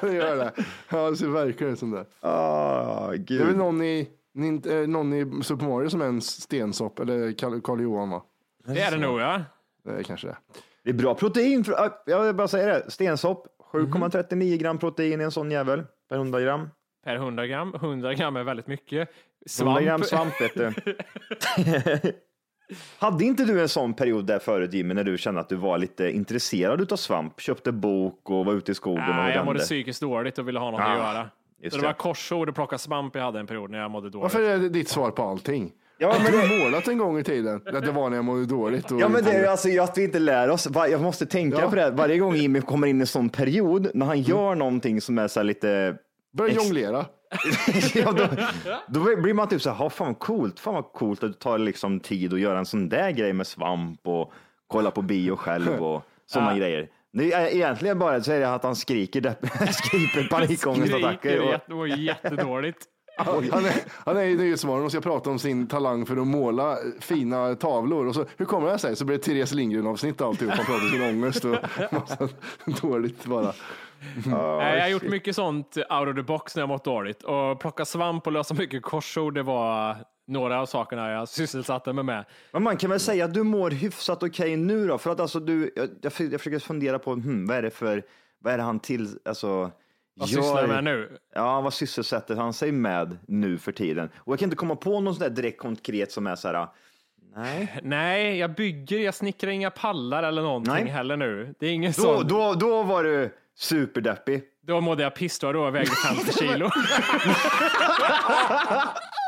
det 0.00 0.12
gör 0.14 0.36
det. 0.36 0.52
Ja, 0.88 1.10
det 1.10 1.16
ser 1.16 1.26
verkligen 1.28 1.72
ut 1.72 1.78
som 1.78 1.90
det. 1.90 2.04
Ah, 2.20 3.08
Det 3.10 3.34
är 3.34 3.38
väl 3.38 3.46
gud. 3.48 3.56
någon 3.56 3.82
i, 3.82 4.08
någon 4.86 5.12
i 5.12 5.42
Super 5.44 5.66
Mario 5.66 5.88
som 5.90 6.00
är 6.00 6.06
en 6.06 6.20
stensopp, 6.20 6.98
eller 7.00 7.32
Karl 7.60 7.80
Johan 7.80 8.10
va? 8.10 8.22
Det 8.66 8.80
är 8.80 8.90
det 8.90 8.96
nog, 8.98 9.20
ja. 9.20 9.42
Det 9.84 9.90
är 9.90 10.02
kanske 10.02 10.26
det. 10.26 10.36
Det 10.84 10.90
är 10.90 10.94
bra 10.94 11.14
protein. 11.14 11.64
för- 11.64 11.72
ah, 11.72 12.02
Jag 12.06 12.22
vill 12.22 12.34
bara 12.34 12.48
säga 12.48 12.66
det. 12.66 12.90
Stensopp, 12.90 13.46
Mhm. 13.74 13.92
7,39 13.92 14.56
gram 14.58 14.78
protein 14.78 15.20
i 15.20 15.24
en 15.24 15.30
sån 15.30 15.50
jävel 15.50 15.82
per 16.08 16.16
100 16.16 16.40
gram. 16.40 16.68
Per 17.04 17.16
100 17.16 17.46
gram. 17.46 17.74
100 17.74 18.14
gram 18.14 18.36
är 18.36 18.42
väldigt 18.44 18.66
mycket. 18.66 19.08
100 19.08 19.08
Svamp. 19.46 19.80
gram 19.80 20.02
svamp 20.02 20.40
vet 20.40 20.54
du. 20.54 20.72
Hade 22.98 23.24
inte 23.24 23.44
du 23.44 23.60
en 23.62 23.68
sån 23.68 23.94
period 23.94 24.26
där 24.26 24.38
förut 24.38 24.72
Jimmy, 24.74 24.94
när 24.94 25.04
du 25.04 25.18
kände 25.18 25.40
att 25.40 25.48
du 25.48 25.56
var 25.56 25.78
lite 25.78 26.10
intresserad 26.10 26.80
utav 26.80 26.96
svamp? 26.96 27.40
Köpte 27.40 27.72
bok 27.72 28.30
och 28.30 28.44
var 28.44 28.52
ute 28.54 28.72
i 28.72 28.74
skogen 28.74 29.08
och 29.08 29.14
Nej, 29.14 29.34
jag 29.34 29.44
mådde 29.44 29.58
psykiskt 29.58 30.00
dåligt 30.00 30.38
och 30.38 30.48
ville 30.48 30.58
ha 30.58 30.70
något 30.70 30.80
Ah, 30.80 30.84
att 30.84 30.98
göra. 30.98 31.30
Just 31.64 31.74
Så 31.74 31.80
det 31.80 31.86
det. 31.86 31.86
var 31.88 31.94
korsord 31.94 32.48
och 32.48 32.54
plocka 32.54 32.78
svamp 32.78 33.16
jag 33.16 33.22
hade 33.22 33.40
en 33.40 33.46
period 33.46 33.70
när 33.70 33.78
jag 33.78 33.90
mådde 33.90 34.10
dåligt. 34.10 34.22
Varför 34.22 34.42
är 34.50 34.58
det 34.58 34.68
ditt 34.68 34.88
svar 34.88 35.10
på 35.10 35.22
allting? 35.22 35.72
Ja, 35.98 36.16
men 36.22 36.32
Du 36.32 36.38
har 36.38 36.64
målat 36.64 36.88
en 36.88 36.98
gång 36.98 37.18
i 37.18 37.24
tiden. 37.24 37.62
Ja, 37.64 37.80
Det 37.80 37.90
var 37.92 38.08
när 38.10 38.16
jag 38.16 38.24
mådde 38.24 38.46
dåligt. 38.46 38.90
Och 38.90 39.00
Ja 39.00 39.08
men 39.08 39.24
det 39.24 39.30
är 39.30 39.40
ju 39.40 39.46
alltså 39.46 39.80
att 39.82 39.98
vi 39.98 40.04
inte 40.04 40.18
lär 40.18 40.50
oss. 40.50 40.68
Jag 40.74 41.00
måste 41.00 41.26
tänka 41.26 41.60
Ja. 41.60 41.68
på 41.70 41.76
det. 41.76 41.90
Varje 41.90 42.18
gång 42.18 42.34
Jimmy 42.36 42.60
kommer 42.60 42.86
in 42.86 42.96
i 42.96 43.00
en 43.00 43.06
sån 43.06 43.28
period, 43.28 43.90
när 43.94 44.06
han 44.06 44.20
gör 44.22 44.54
någonting 44.54 45.00
som 45.00 45.18
är 45.18 45.28
så 45.28 45.40
här 45.40 45.44
lite, 45.44 45.96
Börja 46.36 46.54
jonglera. 46.54 47.04
ja, 47.94 48.12
då, 48.12 48.26
då 48.88 49.16
blir 49.22 49.34
man 49.34 49.48
typ 49.48 49.62
så 49.62 49.70
här, 49.70 49.76
"Ha, 49.76 49.90
fan 49.90 50.06
vad 50.06 50.18
coolt, 50.18 50.60
fan 50.60 50.74
vad 50.74 50.92
coolt 50.92 51.22
att 51.24 51.32
det 51.32 51.38
tar 51.38 51.58
liksom 51.58 52.00
tid 52.00 52.32
att 52.34 52.40
göra 52.40 52.58
en 52.58 52.66
sån 52.66 52.88
där 52.88 53.10
grej 53.10 53.32
med 53.32 53.46
svamp 53.46 54.00
och 54.06 54.32
kolla 54.66 54.90
på 54.90 55.02
bio 55.02 55.36
själv 55.36 55.82
och 55.82 56.02
sådana 56.26 56.56
grejer. 56.58 56.88
Det 57.14 57.32
är 57.32 57.46
egentligen 57.46 57.98
bara 57.98 58.22
så 58.22 58.32
är 58.32 58.40
det 58.40 58.54
att 58.54 58.62
han 58.62 58.76
skriker, 58.76 59.20
skriker 59.72 60.28
panikångestattacker. 60.28 61.58
Skriker 61.58 61.74
Och, 61.74 61.88
jättedåligt. 61.88 62.78
Han 63.16 63.64
är, 63.64 64.04
han 64.04 64.16
är 64.16 64.22
i 64.22 64.34
Nyhetsmorgon 64.36 64.84
och 64.84 64.90
ska 64.90 65.00
prata 65.00 65.30
om 65.30 65.38
sin 65.38 65.66
talang 65.66 66.06
för 66.06 66.16
att 66.16 66.26
måla 66.26 66.76
fina 67.00 67.54
tavlor. 67.54 68.06
Och 68.06 68.14
så, 68.14 68.26
hur 68.36 68.44
kommer 68.44 68.70
det 68.72 68.78
sig? 68.78 68.96
Så 68.96 69.04
blir 69.04 69.16
det 69.16 69.22
Therese 69.22 69.52
Lindgren-avsnitt 69.52 70.20
och 70.20 70.26
alltihop. 70.26 70.54
Han 70.54 70.66
pratar 70.66 70.84
om 70.84 70.90
sin 70.90 71.02
ångest 71.02 71.44
och 71.44 71.56
massa 71.92 72.28
dåligt 72.82 73.24
bara. 73.24 73.52
Nej, 74.26 74.76
jag 74.76 74.82
har 74.82 74.88
gjort 74.88 75.02
mycket 75.02 75.36
sånt 75.36 75.76
out 75.76 76.08
of 76.08 76.16
the 76.16 76.22
box 76.22 76.56
när 76.56 76.62
jag 76.62 76.68
mått 76.68 76.84
dåligt. 76.84 77.22
Och 77.22 77.60
plocka 77.60 77.84
svamp 77.84 78.26
och 78.26 78.32
lösa 78.32 78.54
mycket 78.54 78.82
korsord, 78.82 79.34
det 79.34 79.42
var 79.42 79.96
några 80.26 80.60
av 80.60 80.66
sakerna 80.66 81.10
jag 81.10 81.28
sysselsatte 81.28 81.92
mig 81.92 82.04
med. 82.04 82.24
men 82.52 82.62
man 82.62 82.76
kan 82.76 82.90
väl 82.90 83.00
säga 83.00 83.24
att 83.24 83.34
du 83.34 83.42
mår 83.42 83.70
hyfsat 83.70 84.22
okej 84.22 84.56
nu 84.56 84.86
då? 84.86 84.98
För 84.98 85.10
att 85.10 85.20
alltså 85.20 85.40
du, 85.40 85.72
jag, 85.76 85.88
jag, 86.02 86.12
jag 86.32 86.40
försöker 86.40 86.58
fundera 86.58 86.98
på, 86.98 87.12
hmm, 87.12 87.46
vad 87.46 87.56
är 87.56 87.62
det 87.62 87.70
för, 87.70 88.02
vad 88.38 88.52
är 88.52 88.58
det 88.58 88.64
han 88.64 88.80
till, 88.80 89.18
alltså, 89.24 89.70
Vad 90.14 90.28
sysslar 90.28 90.60
jag 90.60 90.68
med 90.68 90.84
nu? 90.84 91.18
Ja, 91.34 91.60
vad 91.60 91.74
sysselsätter 91.74 92.36
han 92.36 92.52
sig 92.52 92.72
med 92.72 93.18
nu 93.28 93.58
för 93.58 93.72
tiden? 93.72 94.10
Och 94.16 94.32
jag 94.32 94.38
kan 94.38 94.46
inte 94.46 94.56
komma 94.56 94.76
på 94.76 95.00
något 95.00 95.14
sånt 95.16 95.28
där 95.34 95.42
direkt 95.42 95.58
konkret 95.58 96.12
som 96.12 96.26
är 96.26 96.36
så 96.36 96.48
här, 96.48 96.66
nej. 97.36 97.80
Nej, 97.82 98.38
jag 98.38 98.54
bygger, 98.54 98.98
jag 98.98 99.14
snickrar 99.14 99.50
inga 99.50 99.70
pallar 99.70 100.22
eller 100.22 100.42
någonting 100.42 100.74
Nej. 100.74 100.86
heller 100.86 101.16
nu. 101.16 101.54
Det 101.58 101.66
är 101.66 101.70
ingen 101.70 101.92
Då, 101.96 102.02
sån. 102.02 102.28
Då, 102.28 102.54
då, 102.54 102.82
var 102.82 103.04
du 103.04 103.34
superdeppig. 103.56 104.42
då 104.62 104.80
mådde 104.80 105.02
jag 105.02 105.14
piss 105.14 105.38
då, 105.38 105.52
då 105.52 105.70
vägde 105.70 105.90
50 105.90 106.32
kilo. 106.38 106.70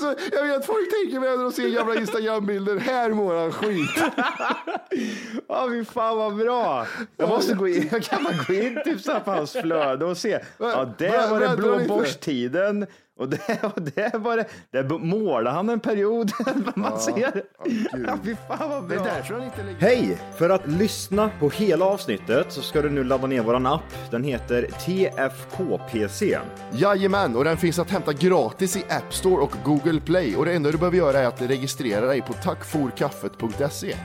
Så 0.00 0.14
jag 0.32 0.42
vet 0.46 0.56
att 0.56 0.66
folk 0.66 0.90
tänker 0.90 1.20
med 1.20 1.36
när 1.38 1.44
de 1.44 1.52
ser 1.52 1.68
gamla 1.68 1.94
Instagram-bilder. 1.94 2.76
Här 2.78 3.10
mår 3.10 3.34
han 3.34 3.52
skit. 3.52 3.90
Ja, 5.48 5.66
fy 5.70 5.84
fan 5.84 6.16
vad 6.18 6.36
bra. 6.36 6.86
Jag 7.16 7.28
måste 7.28 7.54
gå 7.54 7.68
in, 7.68 7.88
jag 7.92 8.02
kan 8.02 8.24
bara 8.24 8.34
gå 8.48 8.54
in 8.54 8.78
typ 8.84 9.00
så 9.00 9.12
här 9.12 9.20
på 9.20 9.30
hans 9.30 9.52
flöde 9.52 10.04
och 10.04 10.16
se. 10.16 10.38
Ja, 10.58 10.94
där 10.98 11.30
var 11.30 11.40
det 11.40 11.46
Bläddra 11.46 11.56
blå 11.56 11.76
lite. 11.76 11.88
borsttiden 11.88 12.86
och 13.18 13.28
där, 13.28 13.58
och 13.74 13.82
där 13.82 14.18
var 14.18 14.36
det, 14.36 14.46
där 14.70 14.98
målade 14.98 15.56
han 15.56 15.68
en 15.68 15.80
period. 15.80 16.30
Man 16.74 17.00
ser. 17.00 17.42
Ja, 18.06 18.18
fy 18.24 18.36
fan 18.48 18.70
vad 18.70 18.86
bra. 18.86 19.06
Hej! 19.78 20.18
För 20.38 20.50
att 20.50 20.66
lyssna 20.66 21.30
på 21.40 21.50
hela 21.50 21.84
avsnittet 21.84 22.52
så 22.52 22.62
ska 22.62 22.82
du 22.82 22.90
nu 22.90 23.04
ladda 23.04 23.26
ner 23.26 23.42
våran 23.42 23.66
app. 23.66 23.82
Den 24.10 24.24
heter 24.24 24.62
TFKPC. 24.62 26.38
Jajamän, 26.72 27.36
och 27.36 27.44
den 27.44 27.56
finns 27.56 27.78
att 27.78 27.90
hämta 27.90 28.12
gratis 28.12 28.76
i 28.76 28.84
App 28.88 29.14
Store 29.38 29.44
och 29.44 29.64
Google 29.64 30.00
Play. 30.00 30.36
Och 30.36 30.44
det 30.44 30.52
enda 30.52 30.70
du 30.70 30.78
behöver 30.78 30.96
göra 30.96 31.18
är 31.18 31.26
att 31.26 31.42
registrera 31.42 32.06
dig 32.06 32.22
på 32.22 32.32
tackforkaffet.se. 32.32 33.96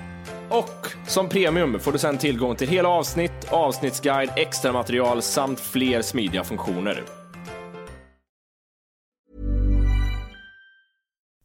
Och 0.50 0.88
som 1.08 1.30
premium 1.30 1.80
får 1.80 1.91
du 1.91 1.98
sedan 1.98 2.17
tillgång 2.17 2.56
till 2.56 2.67
hela 2.67 2.89
avsnitt, 2.89 3.32
avsnittsguide, 3.50 4.30
extra 4.36 4.72
material 4.72 5.22
samt 5.22 5.60
fler 5.60 6.02
smidiga 6.02 6.43
funktioner. 6.43 7.04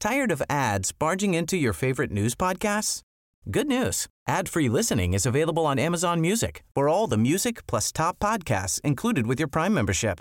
Tired 0.00 0.32
of 0.32 0.42
ads 0.48 0.98
barging 0.98 1.34
into 1.34 1.56
your 1.56 1.72
favorite 1.72 2.12
news 2.12 2.36
podcasts? 2.36 3.00
Good 3.44 3.66
news. 3.66 4.06
Ad-free 4.28 4.68
listening 4.68 5.14
is 5.14 5.26
available 5.26 5.66
on 5.66 5.78
Amazon 5.78 6.20
Music 6.20 6.62
for 6.74 6.88
all 6.88 7.10
the 7.10 7.16
music 7.16 7.66
plus 7.66 7.92
top 7.92 8.18
podcasts 8.18 8.80
included 8.84 9.26
with 9.26 9.40
your 9.40 9.48
Prime 9.48 9.74
membership. 9.74 10.20